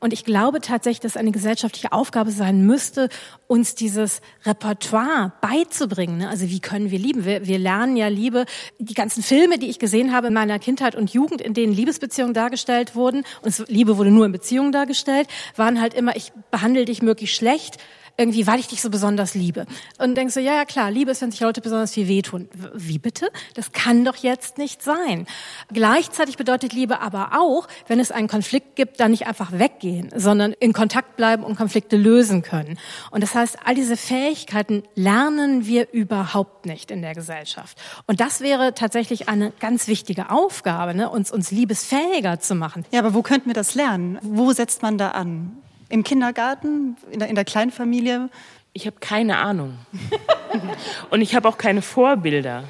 [0.00, 1.30] Und ich glaube tatsächlich, dass eine
[1.80, 3.08] gesellschaftliche Aufgabe sein müsste,
[3.46, 6.18] uns dieses Repertoire beizubringen.
[6.18, 6.28] Ne?
[6.28, 7.24] Also wie können wir lieben?
[7.24, 8.44] Wir, wir lernen ja Liebe.
[8.78, 11.72] Die ganzen Filme, die ich gesehen habe in meiner Kindheit, Kindheit und Jugend, in denen
[11.72, 16.84] Liebesbeziehungen dargestellt wurden, und Liebe wurde nur in Beziehungen dargestellt, waren halt immer, ich behandle
[16.84, 17.78] dich möglichst schlecht,
[18.20, 19.64] irgendwie, weil ich dich so besonders liebe.
[19.98, 22.48] Und denkst du, ja, ja, klar, Liebe ist, wenn sich Leute besonders viel wehtun.
[22.74, 23.30] Wie bitte?
[23.54, 25.26] Das kann doch jetzt nicht sein.
[25.72, 30.52] Gleichzeitig bedeutet Liebe aber auch, wenn es einen Konflikt gibt, dann nicht einfach weggehen, sondern
[30.52, 32.78] in Kontakt bleiben und Konflikte lösen können.
[33.10, 37.78] Und das heißt, all diese Fähigkeiten lernen wir überhaupt nicht in der Gesellschaft.
[38.06, 41.08] Und das wäre tatsächlich eine ganz wichtige Aufgabe, ne?
[41.08, 42.84] uns, uns liebesfähiger zu machen.
[42.92, 44.18] Ja, aber wo könnten wir das lernen?
[44.20, 45.56] Wo setzt man da an?
[45.90, 48.30] Im Kindergarten, in der, in der Kleinfamilie?
[48.72, 49.76] Ich habe keine Ahnung.
[51.10, 52.64] und ich habe auch keine Vorbilder.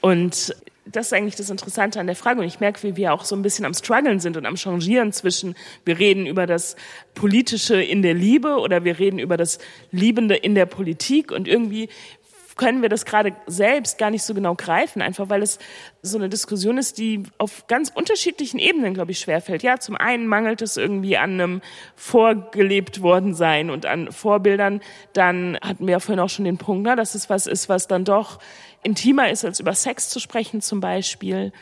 [0.00, 2.40] Und das ist eigentlich das Interessante an der Frage.
[2.40, 5.12] Und ich merke, wie wir auch so ein bisschen am Struggeln sind und am Changieren
[5.12, 6.76] zwischen, wir reden über das
[7.14, 9.58] Politische in der Liebe oder wir reden über das
[9.90, 11.32] Liebende in der Politik.
[11.32, 11.88] Und irgendwie
[12.56, 15.58] können wir das gerade selbst gar nicht so genau greifen, einfach weil es
[16.02, 19.62] so eine Diskussion ist, die auf ganz unterschiedlichen Ebenen, glaube ich, schwerfällt.
[19.62, 21.62] Ja, zum einen mangelt es irgendwie an einem
[21.96, 24.80] vorgelebt worden sein und an Vorbildern.
[25.12, 27.88] Dann hatten wir ja vorhin auch schon den Punkt, ne, dass es was ist, was
[27.88, 28.38] dann doch
[28.82, 31.52] intimer ist, als über Sex zu sprechen zum Beispiel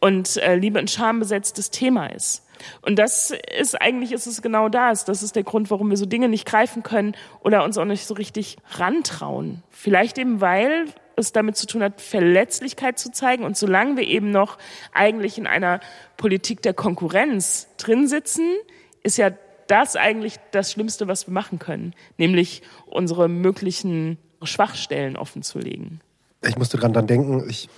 [0.00, 2.44] und äh, Liebe ein schambesetztes Thema ist.
[2.82, 5.04] Und das ist eigentlich ist es genau das.
[5.04, 8.06] Das ist der Grund, warum wir so Dinge nicht greifen können oder uns auch nicht
[8.06, 9.62] so richtig rantrauen.
[9.70, 10.86] Vielleicht eben, weil
[11.16, 13.44] es damit zu tun hat, Verletzlichkeit zu zeigen.
[13.44, 14.58] Und solange wir eben noch
[14.92, 15.80] eigentlich in einer
[16.16, 18.56] Politik der Konkurrenz drin sitzen,
[19.02, 19.30] ist ja
[19.66, 26.00] das eigentlich das Schlimmste, was wir machen können, nämlich unsere möglichen Schwachstellen offenzulegen.
[26.46, 27.68] Ich musste dran dann denken, ich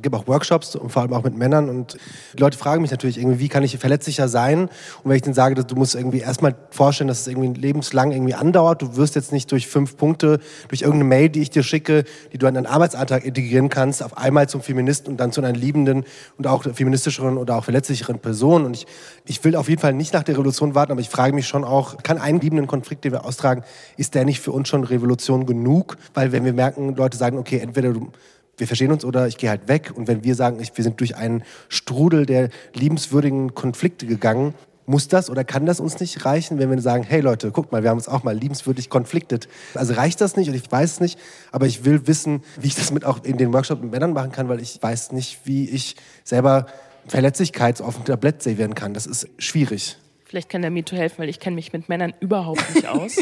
[0.00, 1.98] gebe auch Workshops und vor allem auch mit Männern und
[2.32, 4.62] die Leute fragen mich natürlich irgendwie, wie kann ich verletzlicher sein?
[4.62, 4.70] Und
[5.04, 8.32] wenn ich dann sage, dass du musst irgendwie erstmal vorstellen, dass es irgendwie lebenslang irgendwie
[8.32, 12.04] andauert, du wirst jetzt nicht durch fünf Punkte, durch irgendeine Mail, die ich dir schicke,
[12.32, 15.52] die du in deinen Arbeitsalltag integrieren kannst, auf einmal zum Feministen und dann zu einer
[15.52, 16.04] liebenden
[16.38, 18.64] und auch feministischeren oder auch verletzlicheren Person.
[18.64, 18.86] Und ich,
[19.26, 21.64] ich will auf jeden Fall nicht nach der Revolution warten, aber ich frage mich schon
[21.64, 23.62] auch, kann ein liebenden Konflikt, den wir austragen,
[23.98, 25.98] ist der nicht für uns schon Revolution genug?
[26.14, 28.10] Weil wenn wir merken, Leute sagen, okay, entweder du
[28.58, 29.92] wir verstehen uns oder ich gehe halt weg.
[29.94, 34.54] Und wenn wir sagen, ich, wir sind durch einen Strudel der liebenswürdigen Konflikte gegangen,
[34.86, 37.82] muss das oder kann das uns nicht reichen, wenn wir sagen, hey Leute, guck mal,
[37.82, 39.48] wir haben uns auch mal liebenswürdig konfliktet.
[39.74, 41.18] Also reicht das nicht und ich weiß es nicht,
[41.52, 44.32] aber ich will wissen, wie ich das mit auch in den Workshops mit Männern machen
[44.32, 46.66] kann, weil ich weiß nicht, wie ich selber
[47.06, 48.94] Verletzlichkeit auf dem Tablett servieren kann.
[48.94, 49.98] Das ist schwierig.
[50.24, 53.16] Vielleicht kann der Mito helfen, weil ich kenne mich mit Männern überhaupt nicht aus.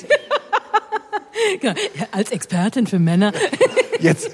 [1.62, 1.74] ja,
[2.12, 3.32] als Expertin für Männer.
[4.00, 4.30] Jetzt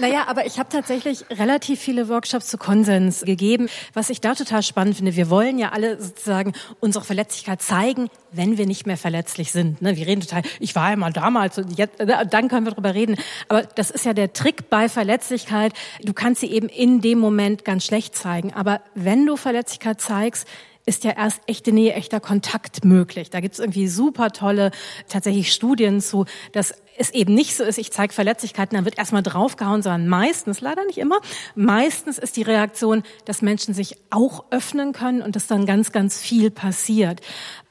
[0.00, 3.68] naja, aber ich habe tatsächlich relativ viele Workshops zu Konsens gegeben.
[3.94, 8.58] Was ich da total spannend finde, wir wollen ja alle sozusagen unsere Verletzlichkeit zeigen, wenn
[8.58, 9.82] wir nicht mehr verletzlich sind.
[9.82, 9.96] Ne?
[9.96, 12.94] Wir reden total, ich war ja mal damals und jetzt, äh, dann können wir drüber
[12.94, 13.16] reden.
[13.48, 15.72] Aber das ist ja der Trick bei Verletzlichkeit.
[16.02, 18.52] Du kannst sie eben in dem Moment ganz schlecht zeigen.
[18.52, 20.46] Aber wenn du Verletzlichkeit zeigst,
[20.86, 23.28] ist ja erst echte Nähe, echter Kontakt möglich.
[23.30, 24.70] Da gibt's irgendwie super tolle
[25.08, 29.22] tatsächlich Studien zu, dass es eben nicht so ist, ich zeige Verletzlichkeiten, dann wird erstmal
[29.22, 31.18] draufgehauen, sondern meistens, leider nicht immer,
[31.54, 36.18] meistens ist die Reaktion, dass Menschen sich auch öffnen können und dass dann ganz, ganz
[36.20, 37.20] viel passiert.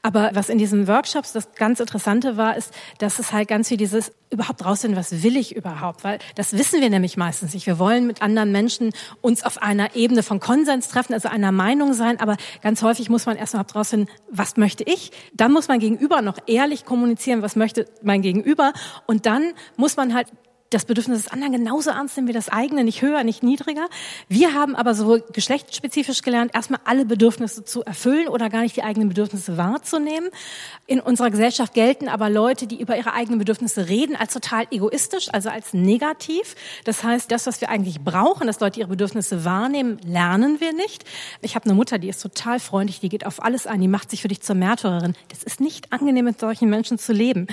[0.02, 3.76] Aber was in diesen Workshops das ganz Interessante war, ist, dass es halt ganz viel
[3.76, 6.04] dieses überhaupt rausfinden, was will ich überhaupt?
[6.04, 7.66] Weil das wissen wir nämlich meistens nicht.
[7.66, 11.92] Wir wollen mit anderen Menschen uns auf einer Ebene von Konsens treffen, also einer Meinung
[11.92, 15.12] sein, aber ganz häufig muss man erst mal rausfinden, was möchte ich?
[15.32, 18.72] Dann muss man gegenüber noch ehrlich kommunizieren, was möchte mein Gegenüber?
[19.06, 20.28] Und dann muss man halt
[20.76, 23.88] das Bedürfnis des anderen genauso ernst nehmen wie das eigene, nicht höher, nicht niedriger.
[24.28, 28.82] Wir haben aber so geschlechtsspezifisch gelernt, erstmal alle Bedürfnisse zu erfüllen oder gar nicht die
[28.82, 30.28] eigenen Bedürfnisse wahrzunehmen.
[30.86, 35.32] In unserer Gesellschaft gelten aber Leute, die über ihre eigenen Bedürfnisse reden, als total egoistisch,
[35.32, 36.54] also als negativ.
[36.84, 41.06] Das heißt, das, was wir eigentlich brauchen, dass Leute ihre Bedürfnisse wahrnehmen, lernen wir nicht.
[41.40, 44.10] Ich habe eine Mutter, die ist total freundlich, die geht auf alles ein, die macht
[44.10, 45.14] sich für dich zur Märtyrerin.
[45.30, 47.46] Das ist nicht angenehm, mit solchen Menschen zu leben.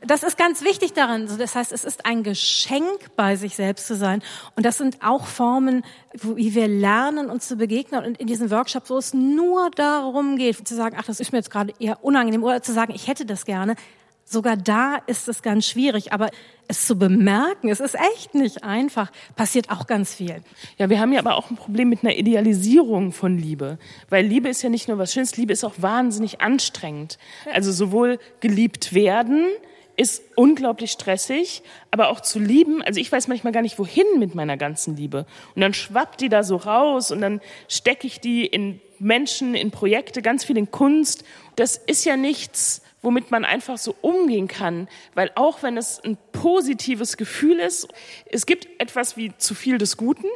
[0.00, 1.28] Das ist ganz wichtig daran.
[1.36, 4.22] Das heißt, es ist ein Geschenk Geschenk bei sich selbst zu sein.
[4.54, 8.04] Und das sind auch Formen, wie wir lernen, uns zu begegnen.
[8.04, 11.38] Und in diesen Workshops, wo es nur darum geht, zu sagen, ach, das ist mir
[11.38, 13.74] jetzt gerade eher unangenehm, oder zu sagen, ich hätte das gerne,
[14.24, 16.12] sogar da ist es ganz schwierig.
[16.12, 16.30] Aber
[16.68, 20.36] es zu bemerken, es ist echt nicht einfach, passiert auch ganz viel.
[20.78, 23.78] Ja, wir haben ja aber auch ein Problem mit einer Idealisierung von Liebe.
[24.08, 27.18] Weil Liebe ist ja nicht nur was Schönes, Liebe ist auch wahnsinnig anstrengend.
[27.52, 29.46] Also sowohl geliebt werden,
[30.00, 32.80] ist unglaublich stressig, aber auch zu lieben.
[32.80, 35.26] Also ich weiß manchmal gar nicht, wohin mit meiner ganzen Liebe.
[35.54, 39.70] Und dann schwappt die da so raus und dann stecke ich die in Menschen, in
[39.70, 41.22] Projekte, ganz viel in Kunst.
[41.56, 46.16] Das ist ja nichts, womit man einfach so umgehen kann, weil auch wenn es ein
[46.32, 47.86] positives Gefühl ist,
[48.24, 50.28] es gibt etwas wie zu viel des Guten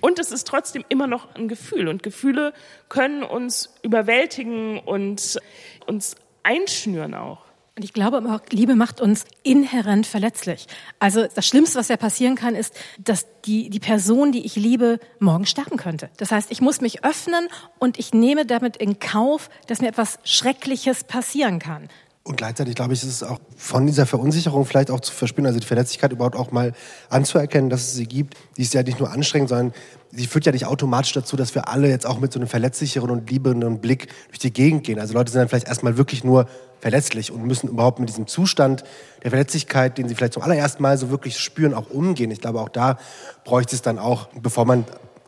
[0.00, 2.54] und es ist trotzdem immer noch ein Gefühl und Gefühle
[2.88, 5.38] können uns überwältigen und
[5.86, 7.49] uns einschnüren auch.
[7.76, 10.66] Und ich glaube auch, Liebe macht uns inhärent verletzlich.
[10.98, 14.98] Also das Schlimmste, was ja passieren kann, ist, dass die, die Person, die ich liebe,
[15.18, 16.10] morgen sterben könnte.
[16.16, 20.18] Das heißt, ich muss mich öffnen und ich nehme damit in Kauf, dass mir etwas
[20.24, 21.88] Schreckliches passieren kann.
[22.22, 25.58] Und gleichzeitig, glaube ich, ist es auch von dieser Verunsicherung vielleicht auch zu verspüren, also
[25.58, 26.74] die Verletzlichkeit überhaupt auch mal
[27.08, 28.36] anzuerkennen, dass es sie gibt.
[28.58, 29.72] Die ist ja nicht nur anstrengend, sondern
[30.10, 33.10] sie führt ja nicht automatisch dazu, dass wir alle jetzt auch mit so einem verletzlicheren
[33.10, 35.00] und liebenden Blick durch die Gegend gehen.
[35.00, 36.46] Also Leute sind dann vielleicht erstmal wirklich nur
[36.80, 38.84] verletzlich und müssen überhaupt mit diesem Zustand
[39.22, 42.30] der Verletzlichkeit, den sie vielleicht zum allerersten Mal so wirklich spüren, auch umgehen.
[42.30, 42.98] Ich glaube, auch da
[43.44, 44.84] bräuchte es dann auch, bevor man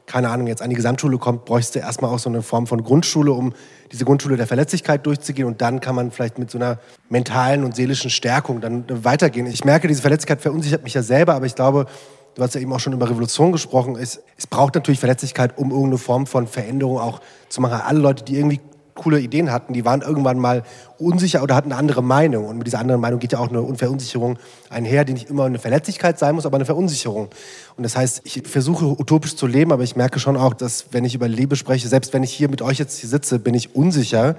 [0.07, 3.33] keine Ahnung, jetzt an die Gesamtschule kommt, bräuchte erstmal auch so eine Form von Grundschule,
[3.33, 3.53] um
[3.93, 7.77] diese Grundschule der Verletzlichkeit durchzugehen und dann kann man vielleicht mit so einer mentalen und
[7.77, 9.47] seelischen Stärkung dann weitergehen.
[9.47, 11.87] Ich merke, diese Verletzlichkeit verunsichert mich ja selber, aber ich glaube,
[12.35, 15.71] du hast ja eben auch schon über Revolution gesprochen, es, es braucht natürlich Verletzlichkeit, um
[15.71, 17.81] irgendeine Form von Veränderung auch zu machen.
[17.81, 18.61] Alle Leute, die irgendwie
[19.03, 20.63] coole Ideen hatten, die waren irgendwann mal
[20.99, 22.47] unsicher oder hatten eine andere Meinung.
[22.47, 24.39] Und mit dieser anderen Meinung geht ja auch eine Verunsicherung
[24.71, 27.29] einher, die nicht immer eine Verletzlichkeit sein muss, aber eine Verunsicherung.
[27.77, 31.05] Und das heißt, ich versuche utopisch zu leben, aber ich merke schon auch, dass wenn
[31.05, 33.75] ich über Liebe spreche, selbst wenn ich hier mit euch jetzt hier sitze, bin ich
[33.75, 34.37] unsicher.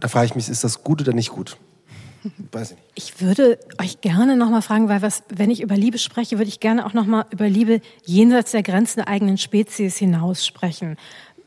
[0.00, 1.56] Da frage ich mich, ist das gut oder nicht gut?
[2.52, 2.88] Weiß ich, nicht.
[2.94, 6.48] ich würde euch gerne noch mal fragen, weil was, wenn ich über Liebe spreche, würde
[6.48, 10.96] ich gerne auch noch mal über Liebe jenseits der Grenzen der eigenen Spezies hinaus sprechen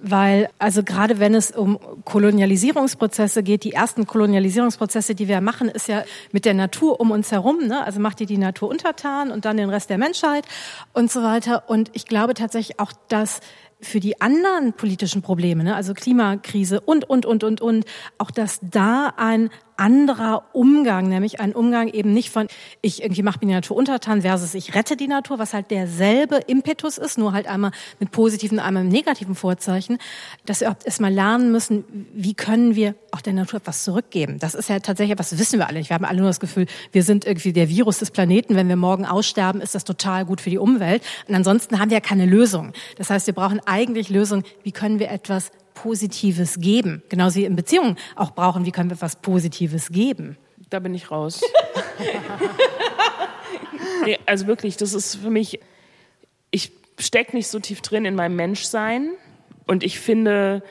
[0.03, 5.87] weil also gerade wenn es um Kolonialisierungsprozesse geht, die ersten Kolonialisierungsprozesse, die wir machen, ist
[5.87, 7.67] ja mit der Natur um uns herum.
[7.67, 7.83] Ne?
[7.83, 10.45] Also macht ihr die Natur untertan und dann den Rest der Menschheit
[10.91, 11.69] und so weiter.
[11.69, 13.39] Und ich glaube tatsächlich auch, dass
[13.79, 17.85] für die anderen politischen Probleme, ne, also Klimakrise und, und, und, und, und,
[18.17, 22.47] auch dass da ein anderer Umgang, nämlich ein Umgang eben nicht von
[22.81, 26.37] ich irgendwie mache mir die Natur untertan versus ich rette die Natur, was halt derselbe
[26.47, 29.97] Impetus ist, nur halt einmal mit positiven, einmal mit negativen Vorzeichen,
[30.45, 31.83] dass wir erstmal lernen müssen,
[32.13, 34.39] wie können wir auch der Natur etwas zurückgeben.
[34.39, 35.89] Das ist ja tatsächlich, was wissen wir alle nicht.
[35.89, 38.55] Wir haben alle nur das Gefühl, wir sind irgendwie der Virus des Planeten.
[38.55, 41.03] Wenn wir morgen aussterben, ist das total gut für die Umwelt.
[41.27, 42.73] Und ansonsten haben wir ja keine Lösung.
[42.97, 47.03] Das heißt, wir brauchen eigentlich Lösungen, wie können wir etwas Positives geben.
[47.09, 50.37] Genauso wie in Beziehungen auch brauchen, wie können wir was Positives geben.
[50.69, 51.41] Da bin ich raus.
[54.05, 55.59] nee, also wirklich, das ist für mich,
[56.51, 59.11] ich stecke nicht so tief drin in meinem Menschsein
[59.67, 60.63] und ich finde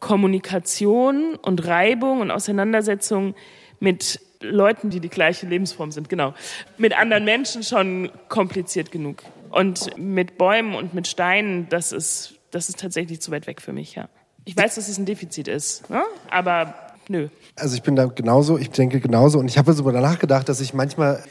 [0.00, 3.34] Kommunikation und Reibung und Auseinandersetzung
[3.80, 6.34] mit Leuten, die die gleiche Lebensform sind, genau,
[6.76, 9.22] mit anderen Menschen schon kompliziert genug.
[9.50, 13.72] Und mit Bäumen und mit Steinen, das ist, das ist tatsächlich zu weit weg für
[13.72, 14.08] mich, ja.
[14.44, 16.02] Ich weiß, dass es ein Defizit ist, ne?
[16.30, 16.74] aber
[17.08, 17.28] nö.
[17.56, 20.74] Also ich bin da genauso, ich denke genauso und ich habe darüber nachgedacht, dass ich
[20.74, 21.22] manchmal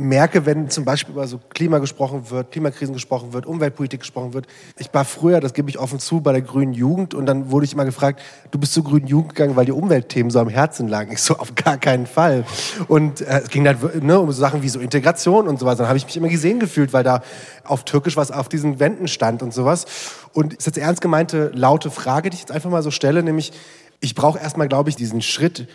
[0.00, 4.46] merke, wenn zum Beispiel über so Klima gesprochen wird, Klimakrisen gesprochen wird, Umweltpolitik gesprochen wird.
[4.78, 7.66] Ich war früher, das gebe ich offen zu, bei der Grünen Jugend und dann wurde
[7.66, 10.88] ich immer gefragt, du bist zur Grünen Jugend gegangen, weil die Umweltthemen so am Herzen
[10.88, 11.12] lagen.
[11.12, 12.44] Ich so, auf gar keinen Fall.
[12.88, 15.78] Und äh, es ging dann ne, um so Sachen wie so Integration und sowas.
[15.78, 17.22] Dann habe ich mich immer gesehen gefühlt, weil da
[17.64, 19.86] auf Türkisch was auf diesen Wänden stand und sowas.
[20.32, 23.52] Und ist jetzt ernst gemeinte, laute Frage, die ich jetzt einfach mal so stelle, nämlich,
[24.00, 25.68] ich brauche erstmal, glaube ich, diesen Schritt,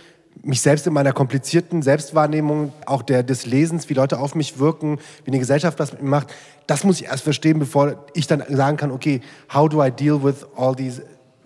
[0.44, 5.00] mich selbst in meiner komplizierten Selbstwahrnehmung, auch der, des Lesens, wie Leute auf mich wirken,
[5.24, 6.28] wie eine Gesellschaft das macht,
[6.68, 9.22] das muss ich erst verstehen, bevor ich dann sagen kann, okay,
[9.54, 11.02] how do I deal with all these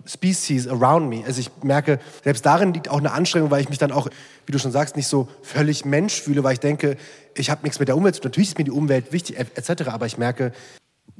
[0.06, 1.22] species around me?
[1.26, 4.08] Also ich merke, selbst darin liegt auch eine Anstrengung, weil ich mich dann auch,
[4.46, 6.96] wie du schon sagst, nicht so völlig Mensch fühle, weil ich denke,
[7.34, 8.30] ich habe nichts mit der Umwelt zu tun.
[8.30, 10.52] Natürlich ist mir die Umwelt wichtig, etc., aber ich merke,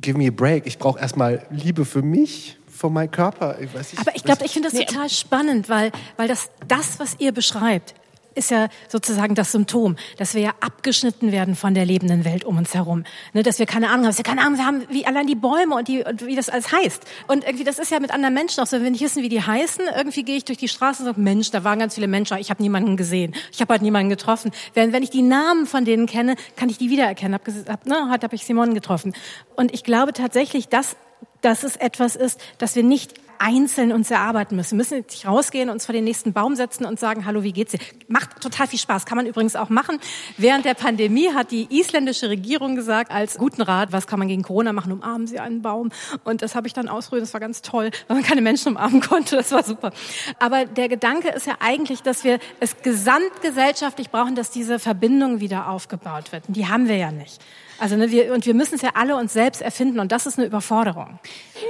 [0.00, 0.66] give me a break.
[0.66, 3.58] Ich brauche erstmal Liebe für mich von meinem Körper.
[3.60, 6.50] Ich weiß nicht, Aber ich glaube, ich finde das nee, total spannend, weil, weil das,
[6.66, 7.94] das, was ihr beschreibt,
[8.34, 12.56] ist ja sozusagen das Symptom, dass wir ja abgeschnitten werden von der lebenden Welt um
[12.56, 13.04] uns herum.
[13.34, 15.74] Ne, dass wir keine Ahnung haben, dass wir keine Ahnung haben, wie allein die Bäume
[15.74, 17.02] und, die, und wie das alles heißt.
[17.26, 19.28] Und irgendwie, das ist ja mit anderen Menschen auch so, wenn wir nicht wissen, wie
[19.28, 22.08] die heißen, irgendwie gehe ich durch die Straße und sage, Mensch, da waren ganz viele
[22.08, 23.34] Menschen, ich habe niemanden gesehen.
[23.52, 24.52] Ich habe halt niemanden getroffen.
[24.72, 27.34] Wenn, wenn ich die Namen von denen kenne, kann ich die wiedererkennen.
[27.34, 29.12] Hab, hab, ne, heute habe ich Simon getroffen.
[29.56, 30.96] Und ich glaube tatsächlich, dass
[31.40, 34.72] dass es etwas ist, das wir nicht einzeln uns erarbeiten müssen.
[34.72, 37.72] Wir müssen nicht rausgehen, uns vor den nächsten Baum setzen und sagen, hallo, wie geht's
[37.72, 37.78] dir?
[38.06, 39.98] Macht total viel Spaß, kann man übrigens auch machen.
[40.36, 44.42] Während der Pandemie hat die isländische Regierung gesagt, als guten Rat, was kann man gegen
[44.42, 44.92] Corona machen?
[44.92, 45.90] Umarmen Sie einen Baum.
[46.22, 49.00] Und das habe ich dann ausprobiert, das war ganz toll, weil man keine Menschen umarmen
[49.00, 49.90] konnte, das war super.
[50.38, 55.68] Aber der Gedanke ist ja eigentlich, dass wir es gesamtgesellschaftlich brauchen, dass diese Verbindung wieder
[55.68, 56.46] aufgebaut wird.
[56.48, 57.40] Und die haben wir ja nicht.
[57.80, 60.38] Also ne, wir, und wir müssen es ja alle uns selbst erfinden und das ist
[60.38, 61.18] eine Überforderung.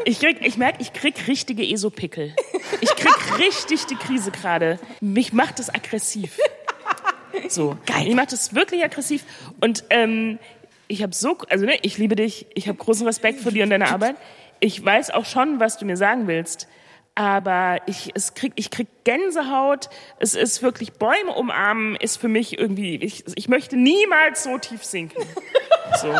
[0.05, 2.35] Ich, krieg, ich merke, ich krieg richtige Esopickel.
[2.81, 4.81] Ich krieg richtig die Krise gerade.
[5.01, 6.37] Mich macht es aggressiv.
[7.49, 8.09] So, geil.
[8.09, 9.25] Ich macht es wirklich aggressiv
[9.61, 10.40] und ähm,
[10.88, 13.70] ich habe so, also ne, ich liebe dich, ich habe großen Respekt vor dir und
[13.70, 14.16] deiner Arbeit.
[14.59, 16.66] Ich weiß auch schon, was du mir sagen willst
[17.21, 19.91] aber ich, es krieg, ich krieg Gänsehaut.
[20.21, 22.97] Es ist wirklich Bäume umarmen ist für mich irgendwie.
[22.97, 25.23] Ich, ich möchte niemals so tief sinken.
[26.01, 26.15] So.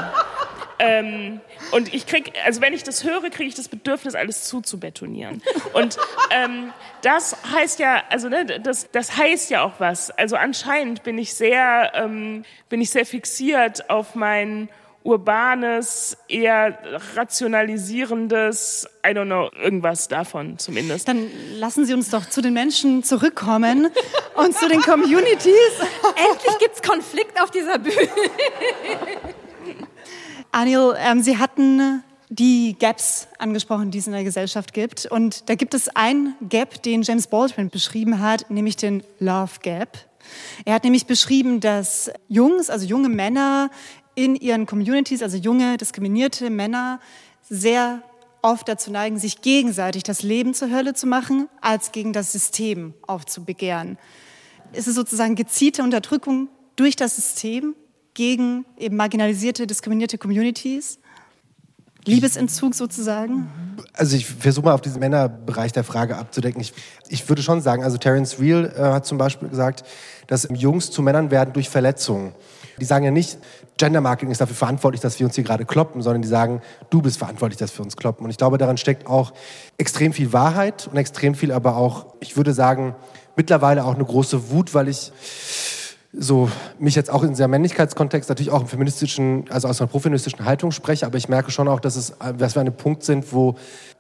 [0.81, 5.43] Ähm, und ich krieg, also wenn ich das höre, kriege ich das Bedürfnis, alles zuzubetonieren.
[5.75, 5.97] Und
[6.33, 10.11] ähm, das heißt ja, also ne, das, das heißt ja auch was.
[10.11, 14.69] Also anscheinend bin ich sehr, ähm, bin ich sehr fixiert auf mein
[15.03, 16.79] urbanes, eher
[17.17, 21.09] rationalisierendes, I don't know, irgendwas davon zumindest.
[21.09, 23.89] Dann lassen Sie uns doch zu den Menschen zurückkommen
[24.37, 25.45] und zu den Communities.
[26.31, 27.97] Endlich gibt's Konflikt auf dieser Bühne.
[30.53, 35.07] Anil, ähm, Sie hatten die Gaps angesprochen, die es in der Gesellschaft gibt.
[35.07, 39.99] Und da gibt es ein Gap, den James Baldwin beschrieben hat, nämlich den Love Gap.
[40.65, 43.71] Er hat nämlich beschrieben, dass Jungs, also junge Männer
[44.15, 47.01] in ihren Communities, also junge, diskriminierte Männer,
[47.49, 48.03] sehr
[48.43, 52.95] oft dazu neigen, sich gegenseitig das Leben zur Hölle zu machen, als gegen das System
[53.07, 53.99] aufzubegehren.
[54.73, 57.75] Ist es sozusagen gezielte Unterdrückung durch das System
[58.15, 60.99] gegen eben marginalisierte, diskriminierte Communities?
[62.07, 63.49] Liebesentzug sozusagen?
[63.93, 66.61] Also ich versuche mal auf diesen Männerbereich der Frage abzudecken.
[66.61, 66.73] Ich,
[67.09, 69.85] ich würde schon sagen, also Terence Real äh, hat zum Beispiel gesagt,
[70.27, 72.33] dass Jungs zu Männern werden durch Verletzungen.
[72.79, 73.39] Die sagen ja nicht,
[73.77, 77.01] Gender Marketing ist dafür verantwortlich, dass wir uns hier gerade kloppen, sondern die sagen, du
[77.01, 78.25] bist verantwortlich, dass wir uns kloppen.
[78.25, 79.33] Und ich glaube, daran steckt auch
[79.79, 82.95] extrem viel Wahrheit und extrem viel aber auch, ich würde sagen,
[83.37, 85.13] mittlerweile auch eine große Wut, weil ich
[86.13, 90.45] so mich jetzt auch in dieser Männlichkeitskontext natürlich auch im feministischen, also aus einer profeministischen
[90.45, 93.33] Haltung spreche, aber ich merke schon auch, dass es, dass wir an einem Punkt sind,
[93.33, 93.55] wo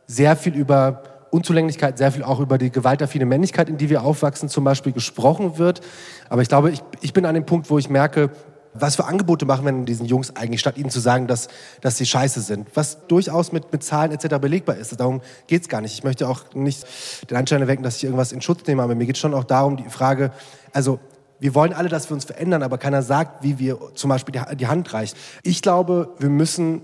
[0.06, 4.48] sehr viel über Unzulänglichkeit, sehr viel auch über die gewaltaffine Männlichkeit, in die wir aufwachsen,
[4.48, 5.80] zum Beispiel gesprochen wird.
[6.28, 8.30] Aber ich glaube, ich, ich bin an dem Punkt, wo ich merke,
[8.72, 11.48] was für Angebote machen wir denn diesen Jungs eigentlich, statt ihnen zu sagen, dass,
[11.80, 12.68] dass sie scheiße sind?
[12.74, 14.37] Was durchaus mit, mit Zahlen etc.
[14.38, 14.98] belegbar ist.
[14.98, 15.94] Darum geht's gar nicht.
[15.94, 16.87] Ich möchte auch nicht
[17.28, 19.76] den Anschein erwecken, dass ich irgendwas in Schutz nehme, aber mir geht schon auch darum,
[19.76, 20.33] die Frage,
[20.73, 21.00] also
[21.40, 24.56] wir wollen alle, dass wir uns verändern, aber keiner sagt, wie wir zum Beispiel die,
[24.56, 25.16] die Hand reicht.
[25.42, 26.83] Ich glaube, wir müssen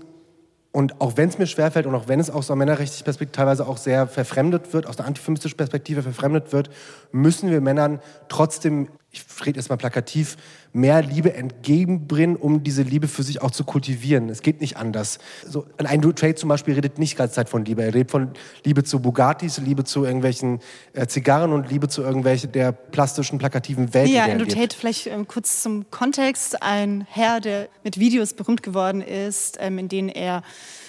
[0.77, 3.67] und auch wenn es mir schwerfällt und auch wenn es aus einer männerrechtlichen Perspektive teilweise
[3.67, 6.69] auch sehr verfremdet wird, aus einer antifeministischen Perspektive verfremdet wird,
[7.11, 8.87] müssen wir Männern trotzdem
[9.17, 10.37] ich rede jetzt mal plakativ,
[10.73, 14.29] mehr Liebe entgegenbringen, um diese Liebe für sich auch zu kultivieren.
[14.29, 15.19] Es geht nicht anders.
[15.47, 17.83] So, ein Andrew Trade zum Beispiel redet nicht ganze Zeit von Liebe.
[17.83, 18.31] Er redet von
[18.63, 20.59] Liebe zu Bugattis, Liebe zu irgendwelchen
[20.93, 24.09] äh, Zigarren und Liebe zu irgendwelchen der plastischen, plakativen Welt.
[24.09, 26.61] Ja, Andrew Tate, vielleicht ähm, kurz zum Kontext.
[26.61, 30.43] Ein Herr, der mit Videos berühmt geworden ist, ähm, in denen er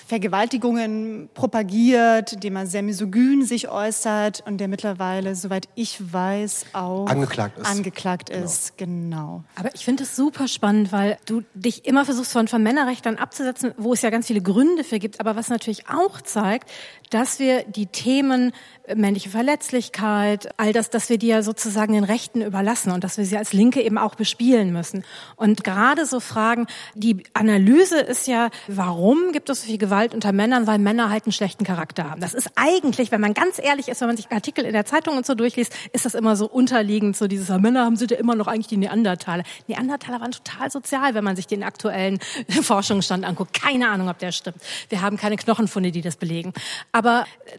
[0.09, 7.07] Vergewaltigungen propagiert, dem er sehr misogyn sich äußert und der mittlerweile, soweit ich weiß, auch
[7.09, 7.67] angeklagt ist.
[7.67, 8.79] Angeklagt ist.
[8.79, 8.89] Genau.
[8.89, 9.45] genau.
[9.55, 13.75] Aber ich finde es super spannend, weil du dich immer versuchst von, von Männerrechtern abzusetzen,
[13.77, 16.71] wo es ja ganz viele Gründe für gibt, aber was natürlich auch zeigt,
[17.11, 18.53] dass wir die Themen
[18.85, 23.19] äh, männliche Verletzlichkeit, all das, dass wir die ja sozusagen den Rechten überlassen und dass
[23.19, 25.05] wir sie als Linke eben auch bespielen müssen.
[25.37, 30.33] Und gerade so Fragen, die Analyse ist ja, warum gibt es so viel Gewalt unter
[30.33, 30.67] Männern?
[30.67, 32.21] Weil Männer halt einen schlechten Charakter haben.
[32.21, 35.17] Das ist eigentlich, wenn man ganz ehrlich ist, wenn man sich Artikel in der Zeitung
[35.17, 38.35] und so durchliest, ist das immer so unterliegend, so dieses, Männer haben sind ja immer
[38.35, 39.43] noch eigentlich die Neandertaler.
[39.67, 42.19] Neandertaler waren total sozial, wenn man sich den aktuellen
[42.63, 43.53] Forschungsstand anguckt.
[43.53, 44.59] Keine Ahnung, ob der stimmt.
[44.89, 46.53] Wir haben keine Knochenfunde, die das belegen.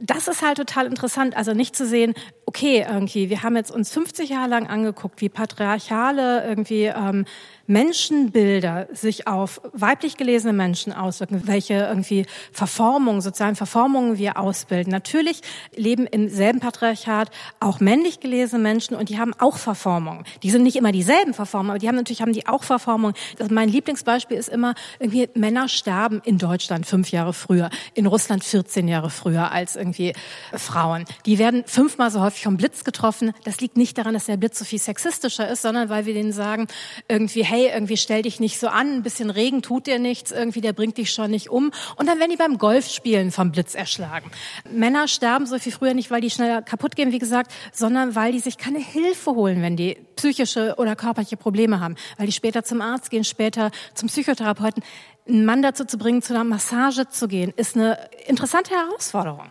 [0.01, 1.35] Das ist halt total interessant.
[1.35, 2.13] Also nicht zu sehen,
[2.45, 7.25] okay, irgendwie, wir haben jetzt uns 50 Jahre lang angeguckt, wie patriarchale irgendwie ähm,
[7.70, 14.91] Menschenbilder sich auf weiblich gelesene Menschen auswirken, welche irgendwie Verformungen, sozialen Verformungen wir ausbilden.
[14.91, 15.41] Natürlich
[15.76, 20.26] leben im selben Patriarchat auch männlich gelesene Menschen und die haben auch Verformungen.
[20.41, 23.13] Die sind nicht immer dieselben Verformungen, aber die haben natürlich haben die auch Verformungen.
[23.39, 28.43] Also mein Lieblingsbeispiel ist immer irgendwie Männer sterben in Deutschland fünf Jahre früher, in Russland
[28.43, 30.13] 14 Jahre früher als irgendwie
[30.53, 31.05] Frauen.
[31.28, 33.32] Die werden fünfmal so häufig vom Blitz getroffen.
[33.43, 36.32] Das liegt nicht daran, dass der Blitz so viel sexistischer ist, sondern weil wir denen
[36.32, 36.65] sagen
[37.07, 40.32] irgendwie, hey, hey, irgendwie stell dich nicht so an, ein bisschen Regen tut dir nichts,
[40.32, 41.72] irgendwie der bringt dich schon nicht um.
[41.95, 44.32] Und dann werden die beim Golfspielen vom Blitz erschlagen.
[44.72, 48.32] Männer sterben so viel früher nicht, weil die schneller kaputt gehen, wie gesagt, sondern weil
[48.32, 52.64] die sich keine Hilfe holen, wenn die psychische oder körperliche Probleme haben, weil die später
[52.64, 54.84] zum Arzt gehen, später zum Psychotherapeuten
[55.28, 59.49] einen Mann dazu zu bringen, zu einer Massage zu gehen, ist eine interessante Herausforderung.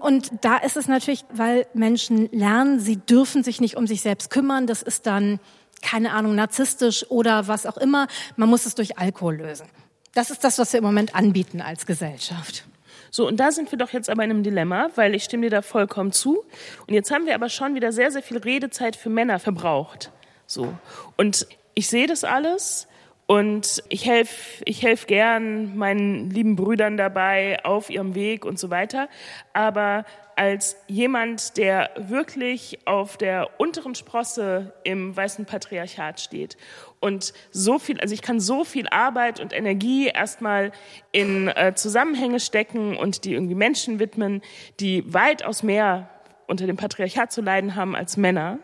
[0.00, 4.30] Und da ist es natürlich, weil Menschen lernen, sie dürfen sich nicht um sich selbst
[4.30, 4.66] kümmern.
[4.66, 5.38] Das ist dann
[5.82, 8.06] keine Ahnung, narzisstisch oder was auch immer.
[8.36, 9.66] Man muss es durch Alkohol lösen.
[10.14, 12.64] Das ist das, was wir im Moment anbieten als Gesellschaft.
[13.10, 15.50] So, und da sind wir doch jetzt aber in einem Dilemma, weil ich stimme dir
[15.50, 16.44] da vollkommen zu.
[16.86, 20.12] Und jetzt haben wir aber schon wieder sehr, sehr viel Redezeit für Männer verbraucht.
[20.46, 20.72] So.
[21.16, 22.86] Und ich sehe das alles
[23.26, 28.70] und ich helfe ich helf gern meinen lieben Brüdern dabei auf ihrem Weg und so
[28.70, 29.08] weiter.
[29.52, 30.04] Aber
[30.40, 36.56] als jemand, der wirklich auf der unteren Sprosse im weißen Patriarchat steht
[36.98, 40.72] und so viel, also ich kann so viel Arbeit und Energie erstmal
[41.12, 44.40] in äh, Zusammenhänge stecken und die irgendwie Menschen widmen,
[44.80, 46.08] die weitaus mehr
[46.46, 48.60] unter dem Patriarchat zu leiden haben als Männer.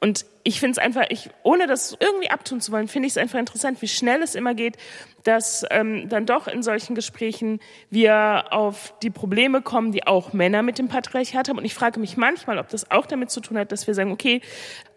[0.00, 3.16] Und ich finde es einfach, ich, ohne das irgendwie abtun zu wollen, finde ich es
[3.16, 4.76] einfach interessant, wie schnell es immer geht,
[5.22, 7.60] dass ähm, dann doch in solchen Gesprächen
[7.90, 11.58] wir auf die Probleme kommen, die auch Männer mit dem Patriarchat haben.
[11.58, 14.10] Und ich frage mich manchmal, ob das auch damit zu tun hat, dass wir sagen,
[14.10, 14.40] okay,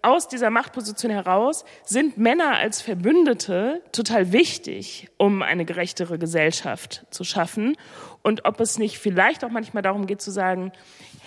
[0.01, 7.23] aus dieser Machtposition heraus sind Männer als Verbündete total wichtig, um eine gerechtere Gesellschaft zu
[7.23, 7.75] schaffen.
[8.23, 10.71] Und ob es nicht vielleicht auch manchmal darum geht zu sagen,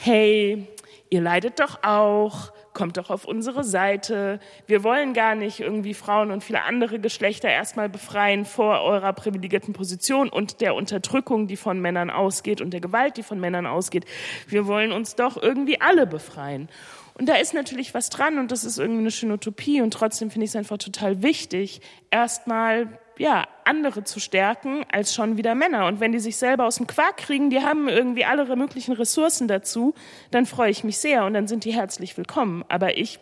[0.01, 0.67] hey,
[1.11, 4.41] ihr leidet doch auch, kommt doch auf unsere Seite.
[4.67, 9.73] Wir wollen gar nicht irgendwie Frauen und viele andere Geschlechter erstmal befreien vor eurer privilegierten
[9.75, 14.05] Position und der Unterdrückung, die von Männern ausgeht und der Gewalt, die von Männern ausgeht.
[14.47, 16.69] Wir wollen uns doch irgendwie alle befreien.
[17.15, 20.31] Und da ist natürlich was dran und das ist irgendwie eine schöne Utopie und trotzdem
[20.31, 21.81] finde ich es einfach total wichtig,
[22.13, 25.87] erstmal ja, andere zu stärken als schon wieder Männer.
[25.87, 29.49] Und wenn die sich selber aus dem Quark kriegen, die haben irgendwie alle möglichen Ressourcen
[29.49, 29.95] dazu,
[30.31, 32.65] dann freue ich mich sehr und dann sind die herzlich willkommen.
[32.69, 33.19] Aber ich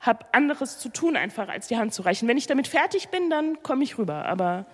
[0.00, 2.26] habe anderes zu tun, einfach als die Hand zu reichen.
[2.26, 4.24] Wenn ich damit fertig bin, dann komme ich rüber.
[4.24, 4.66] Aber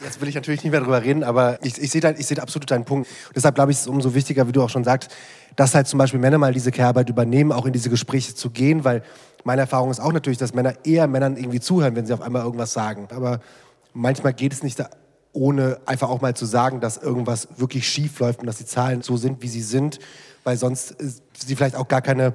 [0.00, 2.84] Jetzt will ich natürlich nicht mehr darüber reden, aber ich, ich sehe seh absolut deinen
[2.84, 3.08] Punkt.
[3.28, 5.10] Und deshalb glaube ich, ist es umso wichtiger, wie du auch schon sagst,
[5.56, 8.84] dass halt zum Beispiel Männer mal diese Care-Arbeit übernehmen, auch in diese Gespräche zu gehen,
[8.84, 9.02] weil
[9.44, 12.42] meine Erfahrung ist auch natürlich, dass Männer eher Männern irgendwie zuhören, wenn sie auf einmal
[12.42, 13.08] irgendwas sagen.
[13.14, 13.40] Aber
[13.92, 14.90] manchmal geht es nicht da,
[15.32, 19.02] ohne einfach auch mal zu sagen, dass irgendwas wirklich schief läuft und dass die Zahlen
[19.02, 19.98] so sind, wie sie sind,
[20.44, 22.34] weil sonst sie vielleicht auch gar keine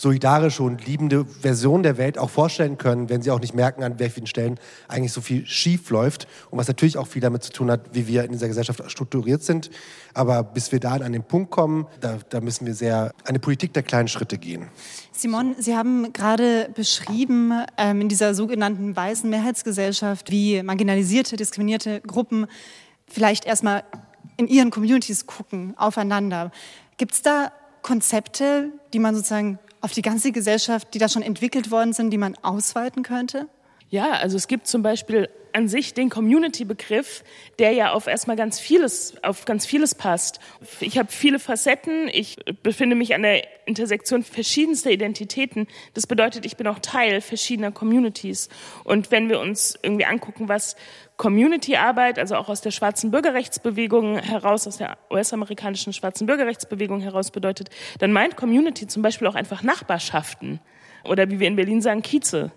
[0.00, 3.98] solidarische und liebende Version der Welt auch vorstellen können, wenn sie auch nicht merken, an
[3.98, 6.26] welchen Stellen eigentlich so viel schief läuft.
[6.50, 9.42] Und was natürlich auch viel damit zu tun hat, wie wir in dieser Gesellschaft strukturiert
[9.42, 9.70] sind.
[10.14, 13.74] Aber bis wir da an den Punkt kommen, da, da müssen wir sehr eine Politik
[13.74, 14.68] der kleinen Schritte gehen.
[15.12, 22.46] Simon, Sie haben gerade beschrieben, ähm, in dieser sogenannten weißen Mehrheitsgesellschaft, wie marginalisierte, diskriminierte Gruppen
[23.06, 23.84] vielleicht erstmal
[24.38, 26.52] in ihren Communities gucken, aufeinander.
[26.96, 31.70] Gibt es da Konzepte, die man sozusagen auf die ganze Gesellschaft, die da schon entwickelt
[31.70, 33.48] worden sind, die man ausweiten könnte?
[33.90, 37.24] Ja, also es gibt zum Beispiel an sich den Community-Begriff,
[37.58, 40.38] der ja auf erstmal ganz vieles, auf ganz vieles passt.
[40.78, 45.66] Ich habe viele Facetten, ich befinde mich an der Intersektion verschiedenster Identitäten.
[45.94, 48.48] Das bedeutet, ich bin auch Teil verschiedener Communities.
[48.84, 50.76] Und wenn wir uns irgendwie angucken, was
[51.16, 57.70] Community-Arbeit, also auch aus der schwarzen Bürgerrechtsbewegung heraus, aus der US-amerikanischen schwarzen Bürgerrechtsbewegung heraus bedeutet,
[57.98, 60.60] dann meint Community zum Beispiel auch einfach Nachbarschaften
[61.02, 62.52] oder wie wir in Berlin sagen, Kieze.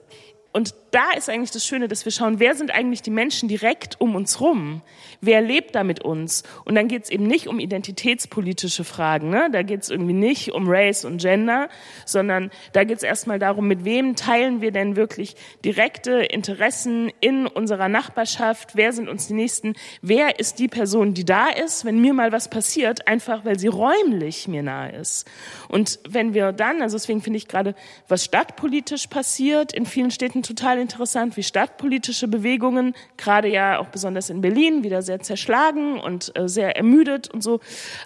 [0.52, 4.00] Und da ist eigentlich das Schöne, dass wir schauen, wer sind eigentlich die Menschen direkt
[4.00, 4.82] um uns rum?
[5.22, 6.44] Wer lebt da mit uns?
[6.66, 9.30] Und dann geht es eben nicht um identitätspolitische Fragen.
[9.30, 9.50] Ne?
[9.52, 11.70] Da geht es irgendwie nicht um Race und Gender,
[12.06, 15.36] sondern da geht es erstmal darum, mit wem teilen wir denn wirklich
[15.66, 18.76] direkte Interessen in unserer Nachbarschaft?
[18.76, 19.74] Wer sind uns die Nächsten?
[20.04, 23.68] Wer ist die Person, die da ist, wenn mir mal was passiert, einfach weil sie
[23.68, 25.28] räumlich mir nahe ist?
[25.70, 27.74] Und wenn wir dann, also deswegen finde ich gerade,
[28.08, 34.30] was stadtpolitisch passiert, in vielen Städten total interessant, wie stadtpolitische Bewegungen, gerade ja auch besonders
[34.30, 37.60] in Berlin, wieder sehr zerschlagen und äh, sehr ermüdet und so.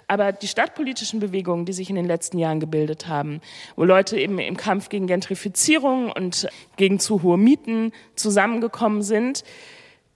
[0.06, 3.42] Aber die stadtpolitischen Bewegungen, die sich in den letzten Jahren gebildet haben,
[3.76, 9.44] wo Leute eben im Kampf gegen Gentrifizierung und gegen zu hohe Mieten zusammengekommen sind,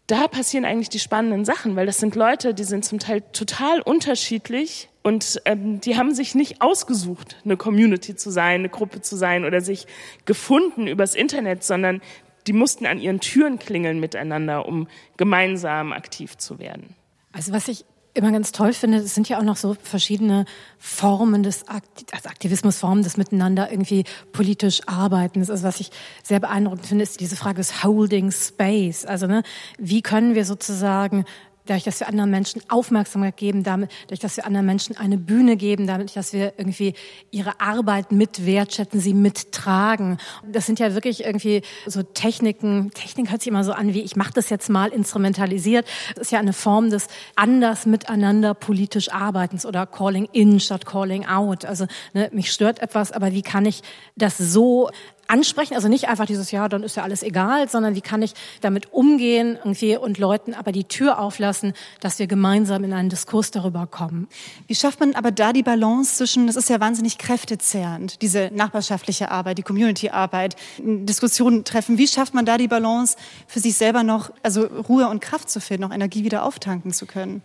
[0.06, 3.80] da passieren eigentlich die spannenden Sachen, weil das sind Leute, die sind zum Teil total
[3.80, 9.16] unterschiedlich und ähm, die haben sich nicht ausgesucht, eine Community zu sein, eine Gruppe zu
[9.16, 9.86] sein oder sich
[10.24, 12.00] gefunden übers Internet, sondern
[12.46, 16.94] die mussten an ihren Türen klingeln miteinander, um gemeinsam aktiv zu werden.
[17.32, 17.84] Also was ich
[18.14, 20.44] immer ganz toll finde, es sind ja auch noch so verschiedene
[20.78, 25.48] Formen des also Aktivismusformen des Miteinander irgendwie politisch Arbeitens.
[25.48, 25.90] Also was ich
[26.22, 29.06] sehr beeindruckend finde, ist diese Frage des Holding Space.
[29.06, 29.42] Also ne,
[29.78, 31.24] wie können wir sozusagen
[31.66, 35.56] dadurch, dass wir anderen Menschen Aufmerksamkeit geben, damit, dadurch, dass wir anderen Menschen eine Bühne
[35.56, 36.94] geben, dadurch, dass wir irgendwie
[37.30, 40.18] ihre Arbeit mit wertschätzen, sie mittragen.
[40.46, 42.90] Das sind ja wirklich irgendwie so Techniken.
[42.92, 45.86] Technik hört sich immer so an wie, ich mache das jetzt mal instrumentalisiert.
[46.14, 47.06] Das ist ja eine Form des
[47.36, 51.64] anders miteinander politisch Arbeitens oder Calling in statt Calling out.
[51.64, 53.82] Also ne, mich stört etwas, aber wie kann ich
[54.16, 54.90] das so
[55.28, 58.34] ansprechen, also nicht einfach dieses ja, dann ist ja alles egal, sondern wie kann ich
[58.60, 63.50] damit umgehen irgendwie und Leuten aber die Tür auflassen, dass wir gemeinsam in einen Diskurs
[63.50, 64.28] darüber kommen.
[64.66, 69.30] Wie schafft man aber da die Balance zwischen, das ist ja wahnsinnig kräftezehrend, diese nachbarschaftliche
[69.30, 71.98] Arbeit, die Community-Arbeit, Diskussionen treffen.
[71.98, 73.16] Wie schafft man da die Balance
[73.46, 77.06] für sich selber noch, also Ruhe und Kraft zu finden, noch Energie wieder auftanken zu
[77.06, 77.42] können?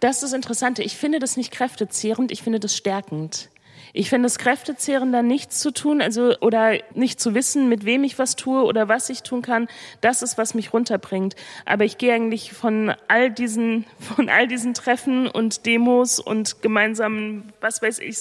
[0.00, 0.82] Das ist das Interessante.
[0.82, 3.48] Ich finde das nicht kräftezehrend, ich finde das stärkend.
[3.92, 8.04] Ich finde es kräftezehrend, da nichts zu tun, also oder nicht zu wissen, mit wem
[8.04, 9.68] ich was tue oder was ich tun kann.
[10.00, 11.36] Das ist, was mich runterbringt.
[11.64, 17.52] Aber ich gehe eigentlich von all diesen, von all diesen Treffen und Demos und gemeinsamen,
[17.60, 18.18] was weiß ich,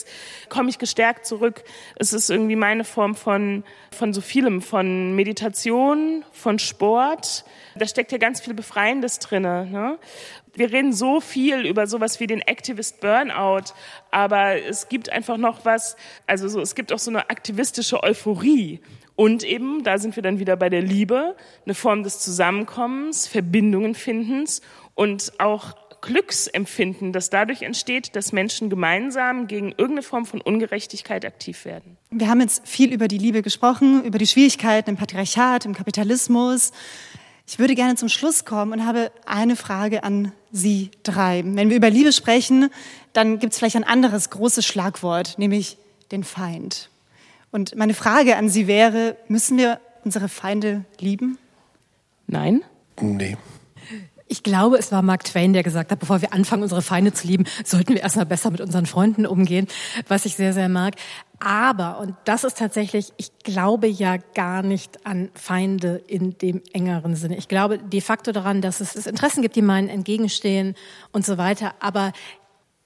[0.50, 1.64] komme ich gestärkt zurück.
[1.96, 7.44] Es ist irgendwie meine Form von, von so vielem, von Meditation, von Sport.
[7.76, 9.66] Da steckt ja ganz viel Befreiendes drinne.
[9.66, 9.98] Ne?
[10.58, 13.74] Wir reden so viel über sowas wie den Activist Burnout,
[14.12, 15.96] aber es gibt einfach noch was,
[16.26, 18.80] also so, es gibt auch so eine aktivistische Euphorie.
[19.16, 21.36] Und eben, da sind wir dann wieder bei der Liebe,
[21.66, 24.62] eine Form des Zusammenkommens, Verbindungen findens
[24.94, 31.66] und auch Glücksempfinden, das dadurch entsteht, dass Menschen gemeinsam gegen irgendeine Form von Ungerechtigkeit aktiv
[31.66, 31.98] werden.
[32.12, 36.72] Wir haben jetzt viel über die Liebe gesprochen, über die Schwierigkeiten im Patriarchat, im Kapitalismus.
[37.50, 41.42] Ich würde gerne zum Schluss kommen und habe eine Frage an Sie drei.
[41.46, 42.70] Wenn wir über Liebe sprechen,
[43.14, 45.78] dann gibt es vielleicht ein anderes großes Schlagwort, nämlich
[46.12, 46.90] den Feind.
[47.52, 51.38] Und meine Frage an Sie wäre, müssen wir unsere Feinde lieben?
[52.28, 52.64] Nein.
[53.00, 53.38] Nee.
[54.28, 57.28] Ich glaube, es war Mark Twain, der gesagt hat, bevor wir anfangen, unsere Feinde zu
[57.28, 59.68] lieben, sollten wir erstmal besser mit unseren Freunden umgehen,
[60.10, 60.96] was ich sehr, sehr mag.
[61.40, 67.16] Aber, und das ist tatsächlich, ich glaube ja gar nicht an Feinde in dem engeren
[67.16, 67.38] Sinne.
[67.38, 70.76] Ich glaube de facto daran, dass es, es Interessen gibt, die meinen entgegenstehen
[71.12, 71.76] und so weiter.
[71.80, 72.12] Aber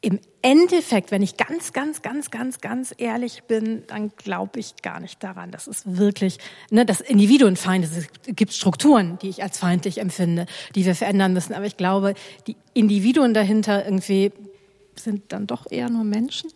[0.01, 4.99] im Endeffekt, wenn ich ganz, ganz, ganz, ganz, ganz ehrlich bin, dann glaube ich gar
[4.99, 5.51] nicht daran.
[5.51, 6.39] Das ist wirklich,
[6.71, 7.87] ne, das Individuen Feinde.
[7.87, 11.53] Es gibt Strukturen, die ich als feindlich empfinde, die wir verändern müssen.
[11.53, 12.15] Aber ich glaube,
[12.47, 14.31] die Individuen dahinter irgendwie
[14.95, 16.51] sind dann doch eher nur Menschen.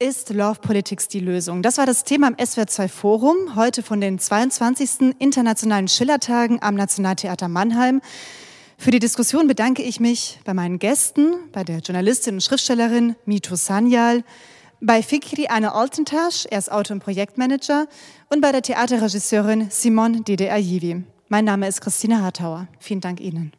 [0.00, 1.62] Ist Love Politics die Lösung?
[1.62, 5.14] Das war das Thema im SWR 2 Forum, heute von den 22.
[5.20, 8.00] Internationalen Schillertagen am Nationaltheater Mannheim.
[8.76, 13.54] Für die Diskussion bedanke ich mich bei meinen Gästen, bei der Journalistin und Schriftstellerin Mito
[13.54, 14.24] Sanyal,
[14.80, 17.86] bei Fikri Anne Altentasch, er ist Autor und Projektmanager,
[18.30, 21.04] und bei der Theaterregisseurin Simon Dede Ayivi.
[21.28, 22.66] Mein Name ist Christina Hartauer.
[22.80, 23.52] Vielen Dank Ihnen.